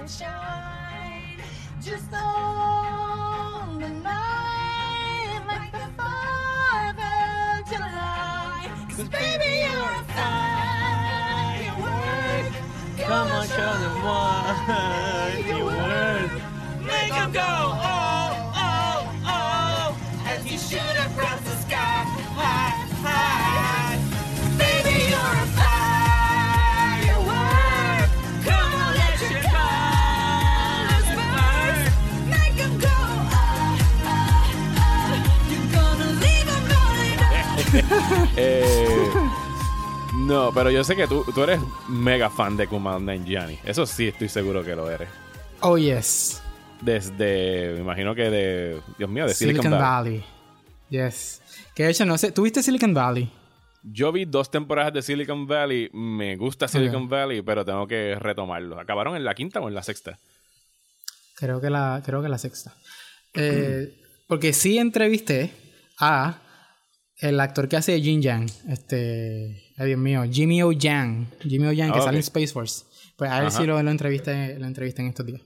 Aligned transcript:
and 0.00 0.08
shine. 0.10 1.36
Just 1.82 2.12
on 2.14 3.80
the 3.80 3.88
night 3.88 5.40
like 5.46 5.72
the 5.72 5.88
4th 5.98 6.98
of 6.98 7.68
July. 7.70 8.70
Cause 8.88 9.08
baby, 9.08 9.50
you're 9.60 9.94
a 10.00 10.04
firework. 11.44 11.96
Come 13.06 13.28
on, 13.30 13.46
show 13.48 13.74
them 13.82 13.96
what 14.06 15.59
Eh, 38.42 39.10
no, 40.14 40.50
pero 40.54 40.70
yo 40.70 40.82
sé 40.82 40.96
que 40.96 41.06
tú, 41.06 41.24
tú 41.34 41.42
eres 41.42 41.60
mega 41.88 42.30
fan 42.30 42.56
de 42.56 42.66
Kumail 42.66 43.04
Nanjiani. 43.04 43.58
Eso 43.64 43.84
sí 43.84 44.08
estoy 44.08 44.28
seguro 44.28 44.64
que 44.64 44.74
lo 44.74 44.90
eres. 44.90 45.08
Oh, 45.60 45.76
yes. 45.76 46.40
Desde, 46.80 47.74
me 47.74 47.80
imagino 47.80 48.14
que 48.14 48.30
de, 48.30 48.80
Dios 48.96 49.10
mío, 49.10 49.26
de 49.26 49.34
Silicon, 49.34 49.62
Silicon 49.62 49.78
Valley. 49.78 50.18
Valley. 50.18 50.24
Yes. 50.88 51.42
Que 51.74 51.84
de 51.84 51.90
hecho, 51.90 52.06
no 52.06 52.16
sé. 52.16 52.32
¿Tuviste 52.32 52.62
Silicon 52.62 52.94
Valley? 52.94 53.30
Yo 53.82 54.10
vi 54.12 54.24
dos 54.24 54.50
temporadas 54.50 54.94
de 54.94 55.02
Silicon 55.02 55.46
Valley. 55.46 55.90
Me 55.92 56.36
gusta 56.36 56.66
Silicon 56.66 57.08
Valley, 57.08 57.42
pero 57.42 57.64
tengo 57.64 57.86
que 57.86 58.14
retomarlo. 58.18 58.80
¿Acabaron 58.80 59.16
en 59.16 59.24
la 59.24 59.34
quinta 59.34 59.60
o 59.60 59.68
en 59.68 59.74
la 59.74 59.82
sexta? 59.82 60.18
Creo 61.34 61.60
que 61.60 61.68
la, 61.68 62.02
creo 62.04 62.22
que 62.22 62.28
la 62.28 62.38
sexta. 62.38 62.74
Eh, 63.34 64.00
porque 64.26 64.52
sí 64.52 64.78
entrevisté 64.78 65.52
a 65.98 66.38
el 67.20 67.40
actor 67.40 67.68
que 67.68 67.76
hace 67.76 67.92
de 67.92 68.00
Jin 68.00 68.22
Yang. 68.22 68.50
Este. 68.68 69.62
Ay, 69.76 69.88
Dios 69.88 69.98
mío. 69.98 70.22
Jimmy 70.30 70.62
O. 70.62 70.72
Yang. 70.72 71.26
Jimmy 71.42 71.66
O. 71.66 71.72
Yang, 71.72 71.92
que 71.92 71.98
Ah, 71.98 72.02
sale 72.02 72.16
en. 72.18 72.22
Space 72.22 72.48
Force. 72.48 72.84
Pues 73.16 73.30
a 73.30 73.40
ver 73.40 73.50
si 73.50 73.66
lo, 73.66 73.82
lo, 73.82 73.90
entrevisté, 73.90 74.58
lo 74.58 74.66
entrevisté 74.66 75.02
en 75.02 75.08
estos 75.08 75.26
días. 75.26 75.42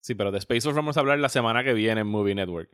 Sí, 0.00 0.14
pero 0.14 0.30
de 0.30 0.38
Space 0.38 0.60
Force 0.60 0.76
vamos 0.76 0.96
a 0.96 1.00
hablar 1.00 1.18
la 1.18 1.28
semana 1.28 1.64
que 1.64 1.72
viene 1.72 2.02
en 2.02 2.06
Movie 2.06 2.34
Network. 2.34 2.68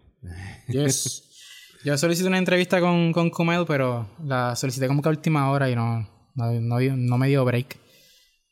Yes. 0.68 1.28
Yo 1.84 1.96
solicité 1.98 2.28
una 2.28 2.38
entrevista 2.38 2.80
con, 2.80 3.12
con 3.12 3.30
Kumail, 3.30 3.64
pero 3.66 4.08
la 4.24 4.54
solicité 4.54 4.86
como 4.86 5.02
que 5.02 5.08
a 5.08 5.10
última 5.10 5.50
hora 5.50 5.68
y 5.70 5.74
no, 5.74 6.08
no, 6.34 6.50
no 6.52 7.18
me 7.18 7.28
dio 7.28 7.44
break. 7.44 7.77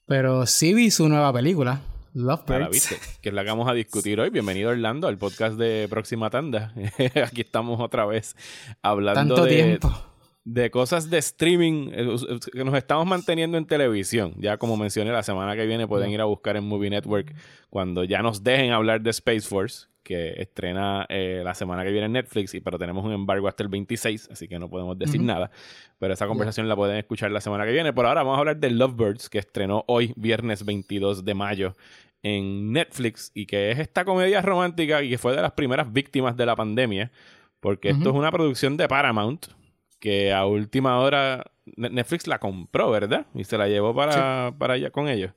Pero 0.07 0.47
sí 0.47 0.75
vi 0.75 0.91
su 0.91 1.09
nueva 1.09 1.33
película, 1.33 1.81
Love 2.13 2.43
Para, 2.45 2.69
Birds. 2.69 2.73
¿viste? 2.91 2.97
Que 3.23 3.29
es 3.29 3.35
la 3.35 3.45
que 3.45 3.51
vamos 3.51 3.69
a 3.69 3.73
discutir 3.75 4.19
hoy. 4.21 4.31
Bienvenido, 4.31 4.71
Orlando, 4.71 5.07
al 5.07 5.17
podcast 5.17 5.57
de 5.57 5.87
Próxima 5.89 6.29
Tanda. 6.31 6.75
Aquí 7.25 7.43
estamos 7.43 7.81
otra 7.81 8.05
vez 8.05 8.35
hablando 8.83 9.37
Tanto 9.37 9.45
de, 9.45 9.55
tiempo. 9.55 9.93
de 10.45 10.71
cosas 10.73 11.09
de 11.09 11.19
streaming 11.19 11.91
eh, 11.93 12.17
que 12.53 12.65
nos 12.65 12.75
estamos 12.75 13.07
manteniendo 13.07 13.59
en 13.59 13.65
televisión. 13.67 14.35
Ya 14.39 14.57
como 14.57 14.77
mencioné, 14.77 15.13
la 15.13 15.23
semana 15.23 15.55
que 15.55 15.67
viene 15.67 15.87
pueden 15.87 16.11
ir 16.11 16.21
a 16.21 16.25
buscar 16.25 16.57
en 16.57 16.65
Movie 16.65 16.91
Network 16.91 17.33
cuando 17.69 18.03
ya 18.03 18.23
nos 18.23 18.43
dejen 18.43 18.73
hablar 18.73 19.01
de 19.03 19.11
Space 19.11 19.43
Force, 19.43 19.87
que 20.03 20.41
estrena 20.41 21.07
eh, 21.09 21.43
la 21.45 21.55
semana 21.55 21.85
que 21.85 21.91
viene 21.91 22.07
en 22.07 22.13
Netflix, 22.13 22.55
y, 22.55 22.61
pero 22.61 22.79
tenemos 22.79 23.05
un 23.05 23.13
embargo 23.13 23.49
hasta 23.49 23.63
el 23.63 23.69
26, 23.69 24.31
así 24.33 24.49
que 24.49 24.59
no 24.59 24.69
podemos 24.71 24.99
decir 24.99 25.21
nada. 25.23 25.51
Pero 25.99 26.15
esa 26.15 26.27
conversación 26.27 26.69
la 26.69 26.77
pueden 26.77 26.97
escuchar 26.97 27.31
la 27.31 27.41
semana 27.41 27.65
que 27.65 27.73
viene. 27.73 27.93
Por 27.93 28.07
ahora 28.07 28.23
vamos 28.23 28.37
a 28.37 28.41
hablar 28.41 28.57
de 28.59 28.71
Lovebirds, 28.71 29.29
que 29.29 29.39
estrenó 29.39 29.85
hoy, 29.89 30.13
viernes 30.17 30.65
22 30.65 31.25
de 31.25 31.35
mayo, 31.35 31.77
en 32.23 32.73
Netflix, 32.73 33.31
y 33.35 33.47
que 33.47 33.71
es 33.71 33.79
esta 33.79 34.05
comedia 34.05 34.43
romántica 34.43 35.03
y 35.03 35.11
que 35.11 35.19
fue 35.19 35.35
de 35.35 35.43
las 35.43 35.53
primeras 35.53 35.93
víctimas 35.93 36.37
de 36.37 36.47
la 36.47 36.57
pandemia, 36.57 37.11
porque 37.61 37.91
esto 37.91 38.11
es 38.11 38.15
una 38.17 38.31
producción 38.31 38.77
de 38.77 38.89
Paramount, 38.89 39.47
que 39.99 40.33
a 40.33 40.47
última 40.47 40.99
hora 40.99 41.45
Ne- 41.77 41.91
Netflix 41.91 42.27
la 42.27 42.39
compró, 42.41 42.91
¿verdad? 42.91 43.27
Y 43.35 43.45
se 43.45 43.57
la 43.57 43.69
llevó 43.69 43.95
para, 43.95 44.53
para 44.59 44.75
allá 44.75 44.91
con 44.91 45.09
ellos. 45.09 45.33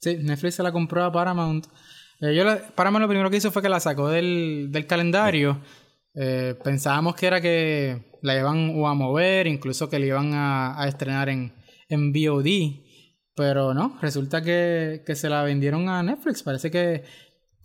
Sí, 0.00 0.16
Netflix 0.16 0.56
se 0.56 0.62
la 0.62 0.72
compró 0.72 1.04
a 1.04 1.12
Paramount. 1.12 1.66
Eh, 2.20 2.34
yo 2.34 2.44
la- 2.44 2.58
Paramount 2.74 3.02
lo 3.02 3.08
primero 3.08 3.30
que 3.30 3.36
hizo 3.36 3.50
fue 3.50 3.62
que 3.62 3.68
la 3.68 3.80
sacó 3.80 4.08
del, 4.08 4.68
del 4.70 4.86
calendario. 4.86 5.60
Eh, 6.14 6.54
pensábamos 6.64 7.14
que 7.14 7.26
era 7.26 7.40
que 7.40 8.18
la 8.22 8.36
iban 8.38 8.70
a 8.84 8.94
mover, 8.94 9.46
incluso 9.46 9.88
que 9.88 9.98
la 9.98 10.06
iban 10.06 10.32
a, 10.34 10.80
a 10.80 10.88
estrenar 10.88 11.28
en, 11.28 11.52
en 11.88 12.12
VOD. 12.12 12.82
Pero 13.34 13.74
no, 13.74 13.98
resulta 14.00 14.40
que, 14.42 15.02
que 15.06 15.14
se 15.14 15.28
la 15.28 15.42
vendieron 15.42 15.88
a 15.90 16.02
Netflix. 16.02 16.42
Parece 16.42 16.70
que, 16.70 17.04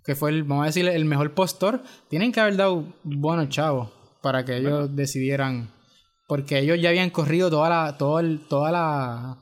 que 0.04 0.16
fue 0.16 0.32
el, 0.32 0.44
vamos 0.44 0.64
a 0.64 0.66
decir, 0.68 0.86
el 0.88 1.06
mejor 1.06 1.34
postor. 1.34 1.82
Tienen 2.10 2.34
que 2.34 2.42
haber 2.42 2.58
dado 2.58 2.94
buenos 3.04 3.48
chavos 3.50 3.90
para 4.22 4.44
que 4.44 4.58
ellos 4.58 4.94
decidieran. 4.94 5.72
Porque 6.28 6.60
ellos 6.60 6.80
ya 6.82 6.90
habían 6.90 7.10
corrido 7.10 7.50
toda 7.50 7.70
la, 7.70 7.98
todo 7.98 8.20
el, 8.20 8.42
toda 8.50 8.70
la, 8.72 9.38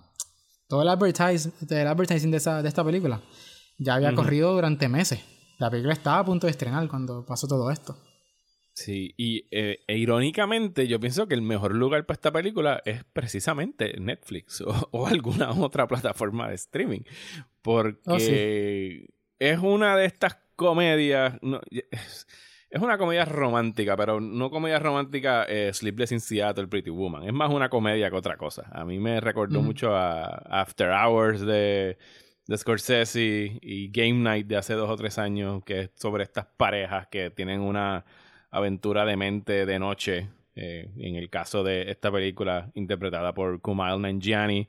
todo 0.68 0.84
el, 0.84 0.88
advertise, 0.90 1.52
el 1.68 1.88
advertising 1.88 2.30
de, 2.30 2.38
esa, 2.38 2.62
de 2.62 2.70
esta 2.70 2.84
película. 2.84 3.22
Ya 3.79 3.95
había 3.95 4.13
corrido 4.13 4.53
durante 4.53 4.88
meses. 4.90 5.23
La 5.57 5.69
película 5.72 5.94
estaba 5.94 6.19
a 6.19 6.25
punto 6.25 6.47
de 6.47 6.51
estrenar 6.51 6.88
cuando 6.88 7.25
pasó 7.25 7.47
todo 7.47 7.72
esto. 7.72 7.97
Sí, 8.73 9.13
y 9.17 9.45
eh, 9.51 9.79
e 9.88 9.97
irónicamente 9.97 10.88
yo 10.88 11.00
pienso 11.00 11.28
que 11.28 11.35
el 11.35 11.41
mejor 11.41 11.75
lugar 11.75 12.06
para 12.06 12.16
esta 12.16 12.31
película 12.31 12.81
es 12.85 13.03
precisamente 13.03 14.00
Netflix 14.00 14.62
o, 14.67 14.90
o 14.91 15.07
alguna 15.07 15.51
otra 15.51 15.88
plataforma 15.88 16.50
de 16.50 16.56
streaming. 16.56 17.01
Porque 17.62 18.00
Oh, 18.06 18.19
sí. 18.19 19.06
es 19.40 19.59
una 19.59 19.97
de 19.97 20.06
estas 20.06 20.38
comedias... 20.56 21.38
no, 21.41 21.59
es, 21.72 22.28
es 22.69 22.81
una 22.81 23.00
comedia 23.00 23.25
romántica, 23.25 23.97
pero 23.97 24.22
no 24.22 24.51
comedia 24.51 24.78
romántica 24.78 25.44
eh, 25.46 25.73
Sleepless 25.73 26.11
in 26.11 26.19
Seattle, 26.22 26.67
Pretty 26.67 26.91
Woman. 26.91 27.23
Es 27.23 27.34
más 27.34 27.50
una 27.51 27.67
comedia 27.67 28.09
que 28.11 28.16
otra 28.16 28.38
cosa. 28.38 28.69
A 28.72 28.85
mí 28.85 29.00
me 29.00 29.19
recordó 29.19 29.61
mucho 29.61 29.96
a 29.96 30.25
After 30.61 30.91
Hours 30.91 31.41
de, 31.41 31.97
de 32.49 32.57
Scorsese 32.57 33.59
y 33.61 33.89
Game 33.89 34.19
Night 34.23 34.47
de 34.47 34.57
hace 34.57 34.73
dos 34.73 34.89
o 34.89 34.95
tres 34.95 35.17
años, 35.19 35.63
que 35.63 35.81
es 35.81 35.89
sobre 35.95 36.23
estas 36.23 36.45
parejas 36.57 37.07
que 37.07 37.29
tienen 37.29 37.61
una 37.61 38.05
aventura 38.51 39.05
de 39.05 39.15
mente 39.17 39.65
de 39.65 39.79
noche. 39.79 40.29
eh, 40.55 40.89
en 40.97 41.15
el 41.15 41.29
caso 41.29 41.63
de 41.63 41.89
esta 41.89 42.11
película 42.11 42.69
interpretada 42.73 43.33
por 43.33 43.61
Kumail 43.61 44.01
Nanjiani 44.01 44.67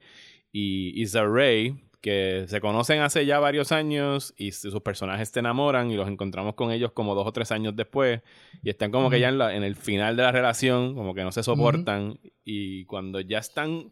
y 0.53 1.03
Issa 1.03 1.25
Rae, 1.25 1.75
que 2.01 2.45
se 2.49 2.61
conocen 2.61 3.01
hace 3.01 3.27
ya 3.27 3.39
varios 3.41 3.73
años 3.73 4.33
y 4.37 4.53
sus 4.53 4.81
personajes 4.83 5.31
se 5.31 5.41
enamoran 5.41 5.91
y 5.91 5.97
los 5.97 6.07
encontramos 6.09 6.55
con 6.55 6.71
ellos 6.71 6.93
como 6.93 7.15
dos 7.15 7.27
o 7.27 7.33
tres 7.33 7.51
años 7.51 7.75
después 7.77 8.21
y 8.63 8.71
están 8.71 8.91
como 8.93 9.11
que 9.11 9.21
ya 9.21 9.29
en, 9.31 9.39
la- 9.39 9.55
en 9.57 9.65
el 9.65 9.75
final 9.75 10.17
de 10.17 10.23
la 10.23 10.33
relación, 10.33 10.95
como 10.95 11.13
que 11.15 11.25
no 11.25 11.33
se 11.33 11.43
soportan 11.43 12.21
y 12.45 12.85
cuando 12.85 13.21
ya 13.21 13.39
están 13.39 13.91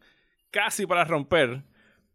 casi 0.51 0.87
para 0.87 1.05
romper, 1.05 1.63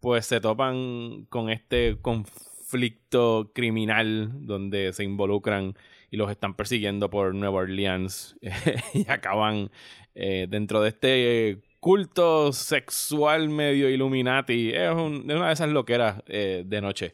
pues 0.03 0.25
se 0.25 0.41
topan 0.41 1.25
con 1.29 1.49
este 1.49 1.97
conflicto 2.01 3.51
criminal 3.55 4.45
donde 4.45 4.91
se 4.93 5.03
involucran 5.03 5.75
y 6.11 6.17
los 6.17 6.29
están 6.29 6.55
persiguiendo 6.55 7.09
por 7.09 7.33
Nueva 7.33 7.59
Orleans 7.61 8.35
y 8.93 9.09
acaban 9.09 9.71
eh, 10.13 10.47
dentro 10.49 10.81
de 10.81 10.89
este 10.89 11.57
culto 11.79 12.51
sexual 12.53 13.49
medio 13.49 13.89
Illuminati. 13.89 14.71
Es, 14.73 14.91
un- 14.91 15.25
es 15.29 15.35
una 15.37 15.47
de 15.47 15.53
esas 15.53 15.69
loqueras 15.69 16.21
eh, 16.27 16.63
de 16.65 16.81
noche 16.81 17.13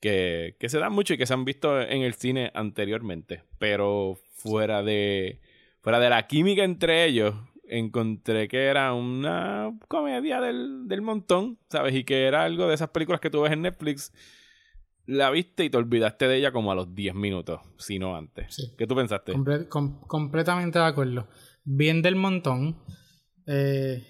que, 0.00 0.56
que 0.58 0.68
se 0.68 0.78
dan 0.78 0.92
mucho 0.92 1.14
y 1.14 1.18
que 1.18 1.26
se 1.26 1.34
han 1.34 1.44
visto 1.44 1.80
en 1.80 2.02
el 2.02 2.14
cine 2.14 2.50
anteriormente. 2.54 3.42
Pero 3.58 4.18
fuera 4.32 4.82
de, 4.82 5.40
fuera 5.82 5.98
de 6.00 6.10
la 6.10 6.26
química 6.26 6.64
entre 6.64 7.04
ellos, 7.06 7.34
encontré 7.68 8.48
que 8.48 8.64
era 8.64 8.92
una 8.92 9.76
comedia 9.88 10.40
del, 10.40 10.86
del 10.88 11.02
montón, 11.02 11.58
¿sabes? 11.70 11.94
Y 11.94 12.04
que 12.04 12.24
era 12.24 12.44
algo 12.44 12.68
de 12.68 12.74
esas 12.74 12.90
películas 12.90 13.20
que 13.20 13.30
tú 13.30 13.42
ves 13.42 13.52
en 13.52 13.62
Netflix. 13.62 14.12
La 15.06 15.30
viste 15.30 15.64
y 15.64 15.70
te 15.70 15.76
olvidaste 15.76 16.26
de 16.28 16.36
ella 16.38 16.50
como 16.52 16.72
a 16.72 16.74
los 16.74 16.94
10 16.94 17.14
minutos, 17.14 17.60
si 17.78 17.98
no 17.98 18.16
antes. 18.16 18.54
Sí. 18.54 18.72
¿Qué 18.78 18.86
tú 18.86 18.94
pensaste? 18.96 19.32
Comple- 19.34 19.68
com- 19.68 20.00
completamente 20.06 20.78
de 20.78 20.84
acuerdo. 20.86 21.28
Bien 21.64 22.00
del 22.00 22.16
montón. 22.16 22.78
Eh, 23.46 24.02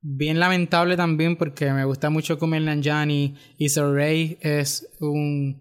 bien 0.00 0.40
lamentable 0.40 0.96
también 0.96 1.36
porque 1.36 1.70
me 1.72 1.84
gusta 1.84 2.08
mucho 2.08 2.38
Kumail 2.38 2.64
Nanjiani. 2.64 3.34
Issa 3.58 3.82
Rae 3.92 4.38
es 4.40 4.88
un, 5.00 5.60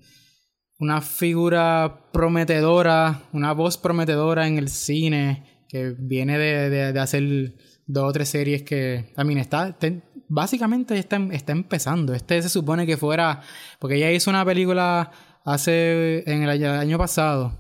una 0.80 1.01
figura 1.01 2.10
prometedora, 2.13 3.24
una 3.34 3.51
voz 3.51 3.77
prometedora 3.77 4.48
en 4.48 4.57
el 4.57 4.69
cine 4.69 5.50
que 5.71 5.95
viene 5.97 6.38
de, 6.38 6.69
de- 6.69 6.91
de 6.91 7.00
hacer 7.00 7.56
dos 7.88 8.09
o 8.09 8.12
tres 8.12 8.27
series 8.27 8.63
que... 8.63 9.13
Mean, 9.15 9.38
está... 9.38 9.69
está- 9.69 9.88
básicamente 10.27 10.97
está, 10.97 11.15
está 11.31 11.53
empezando. 11.53 12.13
Este 12.13 12.41
se 12.41 12.50
supone 12.50 12.85
que 12.85 12.97
fuera... 12.97 13.41
Porque 13.79 13.95
ella 13.95 14.12
hizo 14.12 14.29
una 14.29 14.44
película 14.44 15.12
hace... 15.45 16.29
en 16.29 16.44
el 16.44 16.50
año, 16.50 16.71
año 16.73 16.97
pasado. 16.97 17.57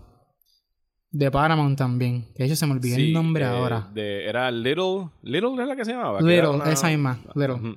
De 1.09 1.31
Paramount 1.31 1.77
también. 1.77 2.25
Que 2.35 2.43
de 2.43 2.47
hecho 2.47 2.55
se 2.57 2.65
me 2.65 2.73
olvidó 2.73 2.95
Sí, 2.97 3.07
el 3.07 3.13
nombre 3.13 3.43
eh, 3.45 3.47
ahora. 3.47 3.89
de- 3.93 4.25
era 4.27 4.51
Little. 4.51 5.09
Little 5.23 5.53
era 5.53 5.65
la 5.67 5.75
que 5.77 5.85
se 5.85 5.91
llamaba. 5.93 6.19
Little, 6.21 6.59
esa 6.71 6.87
misma, 6.89 7.17
Little. 7.33 7.75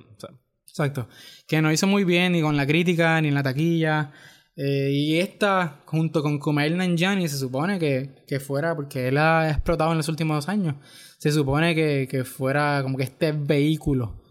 Exacto. 0.67 1.07
Que 1.47 1.61
no 1.61 1.71
hizo 1.71 1.87
muy 1.87 2.03
bien 2.03 2.33
ni 2.33 2.41
con 2.41 2.57
la 2.57 2.67
crítica 2.67 3.21
ni 3.21 3.29
en 3.29 3.33
la 3.35 3.43
taquilla. 3.43 4.11
Eh, 4.57 4.89
y 4.91 5.19
esta, 5.19 5.81
junto 5.85 6.21
con 6.21 6.39
Kumail 6.39 6.77
Nanjiani, 6.77 7.27
se 7.27 7.37
supone 7.37 7.77
que, 7.77 8.23
que 8.27 8.39
fuera, 8.39 8.75
porque 8.75 9.09
él 9.09 9.17
ha 9.17 9.49
explotado 9.49 9.91
en 9.91 9.97
los 9.97 10.07
últimos 10.07 10.37
dos 10.37 10.49
años, 10.49 10.75
se 11.17 11.31
supone 11.31 11.75
que, 11.75 12.07
que 12.09 12.23
fuera 12.23 12.81
como 12.81 12.97
que 12.97 13.03
este 13.03 13.33
vehículo 13.33 14.23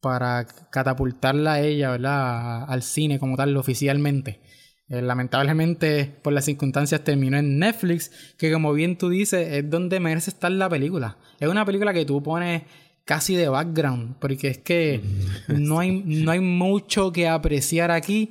para 0.00 0.46
catapultarla 0.70 1.54
a 1.54 1.60
ella, 1.60 1.90
¿verdad? 1.90 2.64
Al 2.64 2.82
cine 2.82 3.18
como 3.18 3.36
tal, 3.36 3.56
oficialmente. 3.56 4.40
Eh, 4.88 5.02
lamentablemente, 5.02 6.04
por 6.22 6.32
las 6.32 6.44
circunstancias, 6.46 7.04
terminó 7.04 7.38
en 7.38 7.58
Netflix, 7.58 8.10
que 8.36 8.52
como 8.52 8.72
bien 8.72 8.98
tú 8.98 9.08
dices, 9.08 9.52
es 9.52 9.70
donde 9.70 10.00
merece 10.00 10.30
estar 10.30 10.50
la 10.50 10.68
película. 10.68 11.16
Es 11.38 11.48
una 11.48 11.64
película 11.64 11.92
que 11.94 12.04
tú 12.04 12.22
pones 12.22 12.62
casi 13.04 13.34
de 13.36 13.48
background, 13.48 14.16
porque 14.20 14.48
es 14.48 14.58
que 14.58 15.00
no 15.48 15.78
hay, 15.78 16.02
no 16.04 16.32
hay 16.32 16.40
mucho 16.40 17.12
que 17.12 17.28
apreciar 17.28 17.90
aquí 17.90 18.30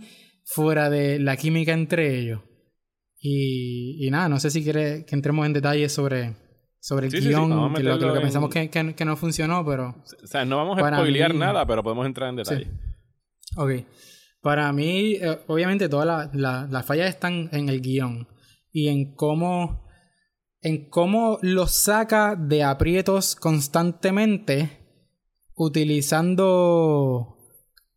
fuera 0.53 0.89
de 0.89 1.19
la 1.19 1.37
química 1.37 1.73
entre 1.73 2.17
ellos. 2.19 2.41
Y, 3.21 4.05
y 4.05 4.09
nada, 4.11 4.29
no 4.29 4.39
sé 4.39 4.49
si 4.49 4.63
quieres 4.63 5.05
que 5.05 5.13
entremos 5.15 5.45
en 5.45 5.53
detalles 5.53 5.91
sobre, 5.91 6.35
sobre 6.79 7.07
el 7.07 7.11
Sí, 7.11 7.17
sí, 7.17 7.23
sí, 7.23 7.29
guion, 7.29 7.49
que 7.49 7.53
lo, 7.55 7.73
que 7.73 7.83
lo 7.83 7.93
meterlo 7.93 8.13
que 8.13 8.17
en- 8.19 8.23
pensamos 8.23 8.49
que, 8.49 8.69
que- 8.69 8.95
que 8.95 9.05
no 9.05 9.17
funcionó, 9.17 9.65
pero... 9.65 9.89
O 10.23 10.27
sea, 10.27 10.45
no 10.45 10.57
vamos 10.57 10.77
a 10.81 10.87
spoilear 10.95 11.33
mí- 11.33 11.39
nada, 11.39 11.65
pero 11.65 11.83
podemos 11.83 12.05
entrar 12.05 12.29
en 12.29 12.37
detalle. 12.37 12.67
Ok. 13.57 13.71
Para 14.41 14.71
mí, 14.71 15.15
eh, 15.15 15.39
obviamente, 15.47 15.89
todas 15.89 16.07
la- 16.07 16.29
la- 16.33 16.67
las 16.71 16.85
fallas 16.85 17.09
están 17.09 17.49
en 17.51 17.67
el 17.67 17.81
guion 17.81 18.27
y 18.71 18.87
en 18.87 19.13
cómo, 19.15 19.85
en 20.61 20.89
cómo 20.89 21.39
los 21.41 21.71
saca 21.73 22.35
de 22.37 22.63
aprietos 22.63 23.35
constantemente 23.35 24.77
utilizando. 25.55 27.35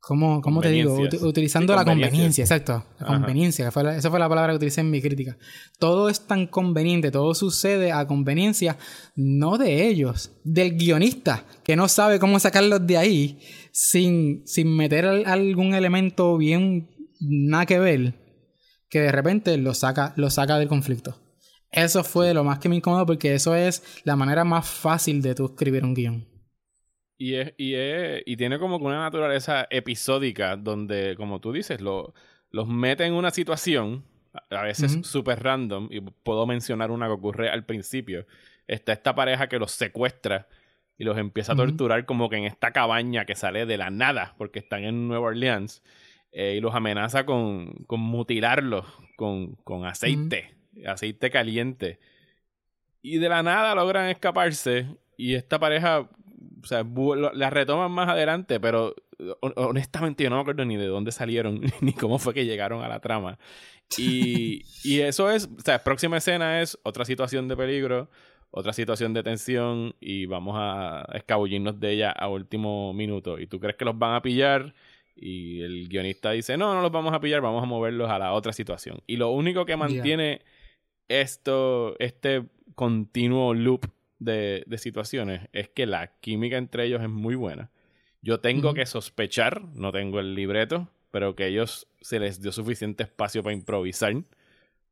¿Cómo, 0.04 0.40
cómo 0.40 0.60
te 0.60 0.70
digo? 0.70 0.99
Utilizando 1.20 1.72
Sí, 1.75 1.78
la 1.78 1.84
conveniencia, 1.84 2.43
exacto. 2.43 2.84
La 2.99 3.06
Ajá. 3.06 3.14
conveniencia, 3.20 3.64
que 3.66 3.70
fue 3.70 3.84
la- 3.84 3.96
esa 3.96 4.10
fue 4.10 4.19
la 4.19 4.28
palabra 4.28 4.52
que 4.52 4.56
utilicé 4.56 4.81
en 4.81 4.90
mi 4.90 5.00
crítica. 5.00 5.38
Todo 5.78 6.08
es 6.08 6.26
tan 6.26 6.49
conveniente, 6.49 7.12
todo 7.12 7.32
sucede 7.37 7.93
a 7.93 8.04
conveniencia, 8.08 8.76
no 9.14 9.58
de 9.58 9.87
ellos, 9.87 10.32
del 10.43 10.76
guionista, 10.76 11.44
que 11.62 11.76
no 11.76 11.87
sabe 11.87 12.19
cómo 12.19 12.40
sacarlos 12.40 12.84
de 12.84 12.96
ahí 12.96 13.38
sin, 13.70 14.43
sin 14.44 14.76
meter 14.76 15.06
al- 15.06 15.25
algún 15.25 15.72
elemento 15.72 16.37
bien 16.37 16.90
nada 17.20 17.64
que 17.66 17.78
ver, 17.78 18.14
que 18.90 18.99
de 19.02 19.12
repente 19.12 19.56
lo 19.56 19.72
saca, 19.72 20.14
lo 20.16 20.31
saca 20.31 20.58
del 20.58 20.66
conflicto. 20.66 21.16
Eso 21.70 22.02
fue 22.02 22.34
lo 22.34 22.43
más 22.43 22.58
que 22.58 22.69
me 22.69 22.75
incomodó 22.75 23.06
porque 23.06 23.34
eso 23.34 23.54
es 23.54 23.84
la 24.02 24.16
manera 24.16 24.43
más 24.43 24.66
fácil 24.69 25.22
de 25.22 25.37
tú 25.37 25.46
escribir 25.46 25.84
un 25.84 25.94
guion. 25.94 26.26
Y, 27.23 27.37
es, 27.37 27.55
y, 27.57 27.75
es, 27.75 28.25
y 28.27 28.37
tiene 28.37 28.59
como 28.59 28.81
que 28.81 28.85
una 28.87 28.99
naturaleza 28.99 29.69
episódica 29.71 30.57
donde, 30.57 31.15
como 31.17 31.41
tú 31.41 31.53
dices, 31.53 31.81
lo, 31.81 32.15
los 32.51 32.67
mete 32.67 33.05
en 33.05 33.15
una 33.15 33.31
situación, 33.31 34.05
a 34.51 34.63
veces 34.63 34.99
súper 35.07 35.41
random, 35.41 35.87
y 35.93 36.01
puedo 36.01 36.49
mencionar 36.49 36.91
una 36.91 37.07
que 37.07 37.13
ocurre 37.13 37.49
al 37.49 37.65
principio. 37.65 38.27
Está 38.67 38.93
esta 38.93 39.15
pareja 39.15 39.49
que 39.49 39.61
los 39.61 39.71
secuestra 39.71 40.49
y 40.99 41.05
los 41.05 41.17
empieza 41.17 41.53
a 41.53 41.57
torturar 41.57 42.07
como 42.07 42.29
que 42.29 42.39
en 42.39 42.45
esta 42.45 42.73
cabaña 42.73 43.25
que 43.25 43.37
sale 43.37 43.67
de 43.67 43.77
la 43.77 43.91
nada, 43.91 44.35
porque 44.37 44.59
están 44.59 44.83
en 44.83 45.07
Nueva 45.07 45.29
Orleans, 45.29 45.85
eh, 46.33 46.57
y 46.57 46.61
los 46.61 46.75
amenaza 46.75 47.25
con, 47.25 47.85
con 47.87 48.01
mutilarlos 48.01 48.85
con, 49.15 49.55
con 49.63 49.85
aceite, 49.85 50.57
aceite 50.89 51.31
caliente. 51.31 52.01
Y 53.01 53.19
de 53.19 53.29
la 53.29 53.45
nada 53.45 53.77
logran 53.77 54.09
escaparse 54.09 54.89
y 55.17 55.35
esta 55.35 55.61
pareja, 55.61 56.09
o 56.62 56.67
sea, 56.67 56.85
bu- 56.85 57.17
lo- 57.17 57.32
la 57.32 57.50
retoman 57.50 57.91
más 57.91 58.09
adelante, 58.09 58.61
pero 58.61 58.94
hon- 59.41 59.53
honestamente 59.56 60.23
yo 60.25 60.31
no 60.31 60.37
me 60.37 60.43
acuerdo 60.43 60.64
ni 60.64 60.76
de 60.76 60.87
dónde 60.87 61.12
salieron, 61.12 61.61
ni 61.81 61.93
cómo 61.93 62.19
fue 62.19 62.35
que 62.35 62.44
llegaron 62.47 62.82
a 62.82 62.88
la 62.88 63.00
trama. 63.00 63.38
Y, 63.99 64.62
y 64.85 65.00
eso 65.00 65.31
es, 65.31 65.47
o 65.47 65.61
sea, 65.62 65.82
próxima 65.85 66.17
escena 66.17 66.62
es 66.62 66.79
otra 66.82 67.05
situación 67.05 67.49
de 67.49 67.56
peligro, 67.56 68.09
otra 68.50 68.73
situación 68.73 69.12
de 69.14 69.23
tensión 69.23 69.94
y 70.00 70.26
vamos 70.26 70.55
a 70.59 71.06
escabullirnos 71.14 71.79
de 71.81 71.91
ella 71.93 72.11
a 72.11 72.29
último 72.29 72.93
minuto. 72.94 73.38
Y 73.38 73.47
tú 73.47 73.59
crees 73.61 73.76
que 73.76 73.85
los 73.85 73.99
van 73.99 74.14
a 74.14 74.23
pillar 74.23 74.75
y 75.17 75.61
el 75.61 75.88
guionista 75.88 76.31
dice, 76.31 76.56
no, 76.56 76.75
no 76.75 76.81
los 76.82 76.91
vamos 76.93 77.12
a 77.12 77.20
pillar, 77.20 77.41
vamos 77.43 77.62
a 77.62 77.67
moverlos 77.67 78.11
a 78.11 78.19
la 78.19 78.32
otra 78.32 78.53
situación. 78.53 79.00
Y 79.06 79.17
lo 79.17 79.31
único 79.31 79.67
que 79.67 79.76
mantiene 79.76 80.41
esto, 81.09 81.97
este 81.99 82.44
continuo 82.75 83.55
loop 83.55 83.87
de, 84.25 84.65
de 84.67 84.79
situaciones 84.79 85.49
es 85.53 85.69
que 85.69 85.87
la 85.87 86.13
química 86.21 86.57
entre 86.57 86.85
ellos 86.85 87.03
es 87.03 87.09
muy 87.09 87.35
buena. 87.35 87.71
Yo 88.23 88.39
tengo 88.41 88.73
que 88.73 88.87
sospechar, 88.87 89.65
no 89.75 89.91
tengo 89.91 90.21
el 90.21 90.35
libreto, 90.35 90.89
pero 91.11 91.35
que 91.35 91.47
ellos 91.47 91.89
se 92.01 92.21
les 92.21 92.41
dio 92.41 92.53
suficiente 92.53 93.03
espacio 93.03 93.43
para 93.43 93.55
improvisar. 93.55 94.15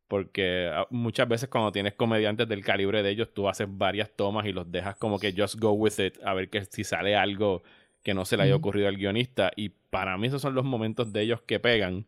Porque 0.08 0.68
ah, 0.72 0.88
muchas 0.90 1.28
veces 1.28 1.48
cuando 1.48 1.70
tienes 1.70 1.94
comediantes 1.94 2.48
del 2.48 2.64
calibre 2.64 3.04
de 3.04 3.10
ellos, 3.10 3.32
tú 3.32 3.48
haces 3.48 3.68
varias 3.70 4.10
tomas 4.16 4.46
y 4.46 4.52
los 4.52 4.70
dejas 4.70 4.96
como 4.96 5.20
que 5.20 5.32
just 5.32 5.60
go 5.60 5.70
with 5.70 5.98
it, 5.98 6.18
a 6.24 6.34
ver 6.34 6.50
que 6.50 6.64
si 6.64 6.82
sale 6.82 7.14
algo 7.14 7.62
que 8.02 8.14
no 8.14 8.24
se 8.24 8.36
le 8.36 8.42
haya 8.44 8.56
ocurrido 8.56 8.88
al 8.88 8.96
guionista. 8.96 9.52
Y 9.54 9.68
para 9.68 10.18
mí 10.18 10.26
esos 10.26 10.42
son 10.42 10.54
los 10.54 10.64
momentos 10.64 11.12
de 11.12 11.22
ellos 11.22 11.42
que 11.42 11.60
pegan. 11.60 12.06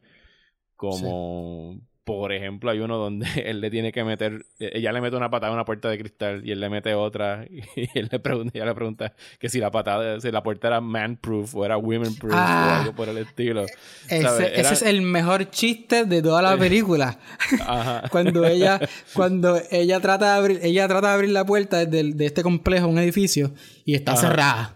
Como, 0.74 1.80
por 2.04 2.32
ejemplo, 2.32 2.70
hay 2.70 2.80
uno 2.80 2.96
donde 2.98 3.26
él 3.46 3.60
le 3.60 3.70
tiene 3.70 3.92
que 3.92 4.02
meter, 4.02 4.44
eh, 4.58 4.70
ella 4.74 4.90
le 4.92 5.00
mete 5.00 5.16
una 5.16 5.30
patada 5.30 5.50
a 5.52 5.54
una 5.54 5.64
puerta 5.64 5.88
de 5.88 5.98
cristal 5.98 6.42
y 6.44 6.50
él 6.50 6.58
le 6.60 6.68
mete 6.68 6.94
otra. 6.94 7.46
Y 7.76 7.88
él 7.98 8.08
le 8.10 8.18
pregunta, 8.18 8.50
ella 8.54 8.66
le 8.66 8.74
pregunta 8.74 9.12
que 9.38 9.48
si 9.48 9.58
la 9.60 9.70
patada, 9.70 10.20
si 10.20 10.30
la 10.30 10.42
puerta 10.42 10.66
era 10.68 10.80
man-proof 10.80 11.54
o 11.54 11.64
era 11.64 11.76
women-proof 11.78 12.32
o 12.32 12.36
Ah. 12.36 12.80
algo 12.80 12.92
por 12.94 13.08
el 13.08 13.18
estilo. 13.18 13.64
Ese, 14.08 14.22
¿Sabes? 14.22 14.48
ese 14.52 14.60
Era- 14.60 14.70
es 14.72 14.82
el 14.82 15.02
mejor 15.02 15.48
chiste 15.50 16.04
de 16.04 16.22
toda 16.22 16.42
la 16.42 16.56
película. 16.58 17.18
Ajá. 17.66 18.02
cuando 18.10 18.44
ella 18.46 18.80
cuando 19.14 19.60
ella 19.70 20.00
trata 20.00 20.26
de 20.26 20.38
abrir 20.38 20.60
ella 20.62 20.88
trata 20.88 21.08
de 21.08 21.14
abrir 21.14 21.30
la 21.30 21.44
puerta 21.44 21.84
de, 21.86 22.14
este 22.20 22.42
complejo 22.42 22.88
un 22.88 22.98
edificio 22.98 23.52
y 23.84 23.94
está 23.94 24.12
Ajá. 24.12 24.20
cerrada 24.20 24.74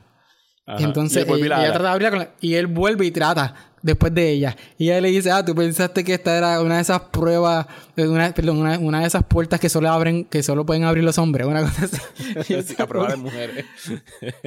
Ajá. 0.67 0.81
y 0.81 0.85
entonces 0.85 1.19
él 1.23 1.29
vuelve 1.29 1.45
y 1.47 1.51
ella, 1.53 1.73
trata 1.73 1.83
de 1.85 1.89
abrirla 1.91 2.11
con 2.11 2.19
la- 2.19 2.31
y 2.41 2.55
él 2.55 2.67
vuelve 2.67 3.07
y 3.07 3.11
trata 3.13 3.55
después 3.83 4.13
de 4.13 4.31
ella 4.33 4.57
y 4.77 4.87
ella 4.91 5.01
le 5.01 5.09
dice 5.11 5.31
ah 5.31 5.45
tú 5.45 5.55
pensaste 5.55 6.03
que 6.03 6.15
esta 6.15 6.37
era 6.37 6.61
una 6.61 6.77
de 6.77 6.83
esas 6.83 7.01
pruebas 7.03 7.67
eh, 7.97 8.09
una, 8.09 8.33
perdón, 8.35 8.59
una, 8.59 8.77
una 8.79 9.01
de 9.01 9.07
esas 9.07 9.25
puertas 9.25 9.61
que 9.61 9.69
solo 9.69 9.89
abren 9.91 10.25
que 10.25 10.43
solo 10.43 10.67
pueden 10.67 10.83
abrir 10.83 11.05
los 11.05 11.19
hombres 11.19 11.47
una 11.47 11.61
cosa 11.63 11.85
así 11.85 11.97
Sí, 12.45 12.55
a 12.55 12.57
de 12.57 12.87
fue- 12.87 13.17
mujeres. 13.17 13.65